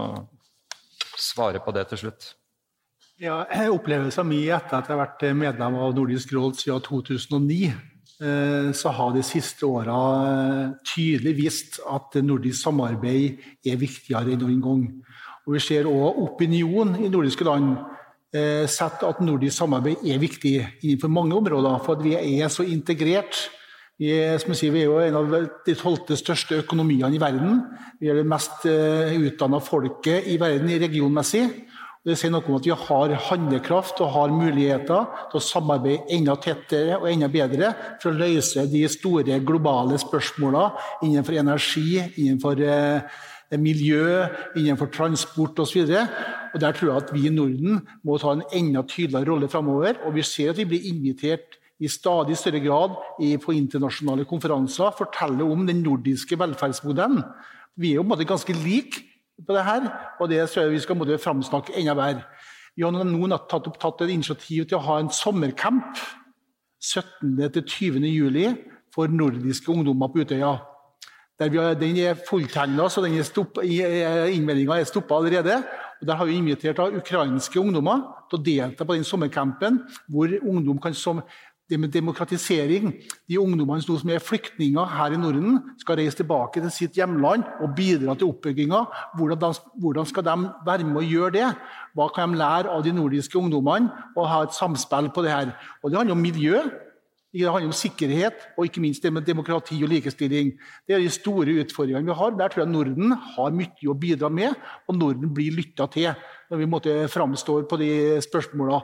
svare 1.18 1.62
på 1.64 1.74
det 1.74 1.88
til 1.90 2.04
slutt. 2.04 2.28
Ja, 3.18 3.42
så 4.14 4.22
mye 4.22 4.52
etter 4.54 4.76
at 4.78 4.86
jeg 4.86 4.94
har 4.94 5.00
vært 5.00 5.22
medlem 5.34 5.74
av 5.74 5.94
Nordisk 5.96 6.30
råd 6.36 6.54
siden 6.60 6.84
2009, 6.84 7.72
eh, 8.22 8.68
så 8.70 8.92
har 8.94 9.10
de 9.16 9.24
siste 9.26 9.66
åra 9.66 9.96
eh, 10.28 10.68
tydelig 10.86 11.32
vist 11.40 11.80
at 11.82 12.14
nordisk 12.22 12.62
samarbeid 12.62 13.66
er 13.66 13.80
viktigere 13.80 14.36
enn 14.36 14.44
noen 14.44 14.60
gang. 14.62 14.84
Og 15.48 15.56
Vi 15.56 15.62
ser 15.64 15.90
òg 15.90 16.20
opinion 16.28 16.94
i 17.02 17.10
nordiske 17.10 17.46
land 17.48 17.78
Eh, 18.28 18.66
sett 18.68 19.00
at 19.08 19.22
nordisk 19.24 19.56
samarbeid 19.56 20.02
er 20.04 20.18
viktig 20.20 20.50
innenfor 20.82 21.08
mange 21.08 21.32
områder. 21.34 21.78
For 21.80 21.96
vi 21.96 22.12
er 22.12 22.50
så 22.52 22.62
integrert. 22.62 23.48
Vi 23.98 24.10
er, 24.12 24.36
sier, 24.36 24.70
vi 24.70 24.82
er 24.82 24.84
jo 24.84 24.98
en 25.00 25.16
av 25.16 25.32
de 25.64 25.74
tolvte 25.74 26.14
største 26.14 26.58
økonomiene 26.60 27.16
i 27.16 27.22
verden. 27.22 27.62
Vi 27.98 28.12
er 28.12 28.20
det 28.20 28.28
mest 28.28 28.68
utdanna 28.68 29.62
folket 29.64 30.28
i 30.28 30.36
verden 30.38 30.68
regionmessig. 30.84 31.48
Det 32.06 32.14
sier 32.14 32.30
noe 32.30 32.46
om 32.46 32.56
at 32.56 32.66
vi 32.66 32.74
har 32.74 33.14
handlekraft 33.26 33.98
og 34.04 34.12
har 34.14 34.30
muligheter 34.32 35.08
til 35.32 35.40
å 35.40 35.42
samarbeide 35.42 36.06
enda 36.14 36.36
tettere 36.40 37.00
og 37.00 37.08
enda 37.10 37.26
bedre 37.32 37.72
for 37.98 38.12
å 38.12 38.20
løse 38.20 38.64
de 38.70 38.84
store 38.90 39.40
globale 39.44 39.98
spørsmålene 39.98 41.08
innenfor 41.08 41.40
energi, 41.42 41.98
innenfor 42.22 42.62
uh, 42.62 43.18
miljø, 43.58 44.28
innenfor 44.54 44.92
transport 44.94 45.58
osv. 45.64 45.90
Der 45.90 46.76
tror 46.76 46.92
jeg 46.92 47.02
at 47.02 47.12
vi 47.16 47.26
i 47.26 47.34
Norden 47.34 47.82
må 48.06 48.18
ta 48.22 48.36
en 48.36 48.46
enda 48.54 48.84
tydeligere 48.86 49.32
rolle 49.32 49.50
framover. 49.50 49.98
Og 50.06 50.14
vi 50.16 50.26
ser 50.26 50.52
at 50.52 50.62
vi 50.62 50.68
blir 50.70 50.88
invitert 50.92 51.58
i 51.78 51.90
stadig 51.90 52.38
større 52.38 52.62
grad 52.62 52.94
på 53.42 53.54
internasjonale 53.54 54.26
konferanser, 54.28 54.94
fortelle 54.98 55.46
om 55.46 55.66
den 55.66 55.82
nordiske 55.84 56.38
velferdsmodellen. 56.38 57.22
Vi 57.78 57.92
er 57.92 58.00
jo 58.00 58.02
på 58.02 58.08
en 58.08 58.14
måte 58.16 58.26
ganske 58.28 58.56
like 58.64 59.07
på 59.46 59.54
det 59.54 59.64
her, 59.64 59.88
og 60.20 60.30
det 60.30 60.40
jeg 60.42 60.70
vi 60.70 60.80
skal 60.82 60.98
måtte 60.98 61.18
framsnakke 61.22 61.76
enda 61.78 61.94
mer. 61.94 62.22
Vi 62.76 62.84
har 62.86 62.92
nå 62.94 63.38
tatt, 63.50 63.68
tatt 63.80 64.02
et 64.04 64.14
initiativ 64.14 64.66
til 64.68 64.78
å 64.78 64.84
ha 64.86 64.98
en 65.02 65.10
sommercamp 65.10 65.98
17.-20. 66.78 68.06
juli 68.06 68.48
for 68.94 69.10
nordiske 69.10 69.70
ungdommer 69.72 70.10
på 70.12 70.22
Utøya. 70.22 70.56
Har, 71.38 71.74
den 71.78 71.98
er 72.02 72.18
fulltegna, 72.26 72.88
så 72.90 73.04
innmeldinga 73.06 74.78
er 74.78 74.88
stoppa 74.90 75.18
allerede. 75.18 75.60
Og 76.00 76.06
der 76.06 76.18
har 76.18 76.26
vi 76.26 76.38
invitert 76.38 76.78
ukrainske 76.78 77.60
ungdommer 77.60 78.02
til 78.30 78.38
å 78.38 78.42
delta 78.42 78.86
på 78.86 78.94
den 78.94 79.06
sommercampen, 79.06 79.80
hvor 80.06 80.30
ungdom 80.42 80.78
kan 80.82 80.94
som 80.94 81.22
det 81.68 81.78
med 81.80 81.92
demokratisering 81.92 82.94
De 83.28 83.38
ungdommene 83.38 83.82
som 83.84 84.10
er 84.10 84.24
flyktninger 84.24 84.88
her 84.96 85.12
i 85.12 85.20
Norden, 85.20 85.58
skal 85.78 86.00
reise 86.00 86.16
tilbake 86.16 86.62
til 86.62 86.72
sitt 86.72 86.96
hjemland 86.96 87.44
og 87.60 87.74
bidra 87.76 88.14
til 88.16 88.30
oppbygginga. 88.32 88.84
Hvordan, 89.18 90.06
skal 90.08 90.24
de 90.24 90.36
være 90.66 90.88
med 90.88 91.02
å 91.02 91.06
gjøre 91.06 91.36
det? 91.36 91.48
Hva 91.94 92.08
kan 92.14 92.32
de 92.32 92.40
lære 92.40 92.72
av 92.72 92.84
de 92.84 92.94
nordiske 92.96 93.38
ungdommene? 93.38 93.92
Og 94.16 94.28
ha 94.28 94.44
et 94.46 94.56
samspill 94.56 95.10
på 95.12 95.24
det 95.26 95.34
her. 95.34 95.56
Og 95.82 95.90
Det 95.90 95.98
handler 96.00 96.16
om 96.16 96.22
miljø, 96.24 96.62
det 97.32 97.44
handler 97.44 97.68
om 97.68 97.76
sikkerhet 97.76 98.46
og 98.56 98.64
ikke 98.64 98.80
minst 98.80 99.02
det 99.04 99.12
med 99.12 99.26
demokrati 99.26 99.76
og 99.84 99.90
likestilling. 99.92 100.54
Det 100.88 100.96
er 100.96 101.02
de 101.04 101.10
store 101.12 101.58
utfordringene 101.60 102.08
vi 102.08 102.16
har. 102.16 102.30
Der 102.38 102.48
tror 102.48 102.64
jeg 102.64 102.72
Norden 102.72 103.12
har 103.12 103.52
mye 103.52 103.90
å 103.92 103.96
bidra 104.00 104.30
med, 104.32 104.56
og 104.88 104.96
Norden 104.96 105.34
blir 105.36 105.52
lytta 105.52 105.86
til 105.92 106.08
når 106.48 106.62
vi 106.62 107.08
framstår 107.12 107.68
på 107.68 107.76
de 107.76 107.90
spørsmåla. 108.24 108.80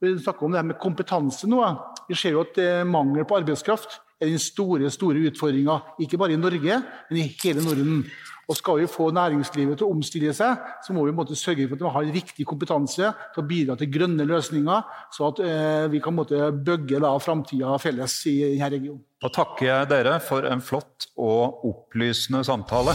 Vi 0.00 0.16
snakker 0.18 0.46
om 0.46 0.52
det 0.52 0.60
her 0.60 0.70
med 0.72 0.80
kompetanse 0.80 1.48
nå. 1.48 1.62
Vi 2.08 2.16
ser 2.18 2.36
jo 2.36 2.44
at 2.44 2.58
eh, 2.60 2.84
mangel 2.88 3.24
på 3.28 3.38
arbeidskraft 3.40 4.00
er 4.20 4.30
den 4.30 4.40
store 4.40 4.90
store 4.92 5.26
utfordringa, 5.28 5.80
ikke 6.00 6.18
bare 6.20 6.36
i 6.36 6.40
Norge, 6.40 6.80
men 7.10 7.20
i 7.20 7.28
hele 7.42 7.64
Norden. 7.64 8.04
Og 8.46 8.56
Skal 8.56 8.78
vi 8.78 8.86
få 8.86 9.08
næringslivet 9.10 9.80
til 9.80 9.88
å 9.88 9.94
omstille 9.96 10.30
seg, 10.36 10.60
så 10.86 10.94
må 10.94 11.02
vi 11.08 11.14
måtte 11.16 11.34
sørge 11.34 11.66
for 11.66 11.74
at 11.74 11.82
vi 11.82 11.94
har 11.96 12.12
riktig 12.14 12.46
kompetanse 12.46 13.10
til 13.34 13.42
å 13.42 13.46
bidra 13.48 13.74
til 13.76 13.90
grønne 13.90 14.26
løsninger, 14.28 14.86
så 15.10 15.32
at 15.32 15.42
eh, 15.42 15.90
vi 15.90 16.00
kan 16.04 16.14
måtte 16.14 16.52
bygge 16.54 17.02
framtida 17.24 17.74
felles 17.82 18.20
i 18.30 18.38
denne 18.44 18.70
regionen. 18.78 19.02
Da 19.20 19.32
takker 19.34 19.66
jeg 19.72 19.90
dere 19.90 20.20
for 20.22 20.46
en 20.46 20.62
flott 20.62 21.10
og 21.16 21.66
opplysende 21.66 22.44
samtale. 22.46 22.94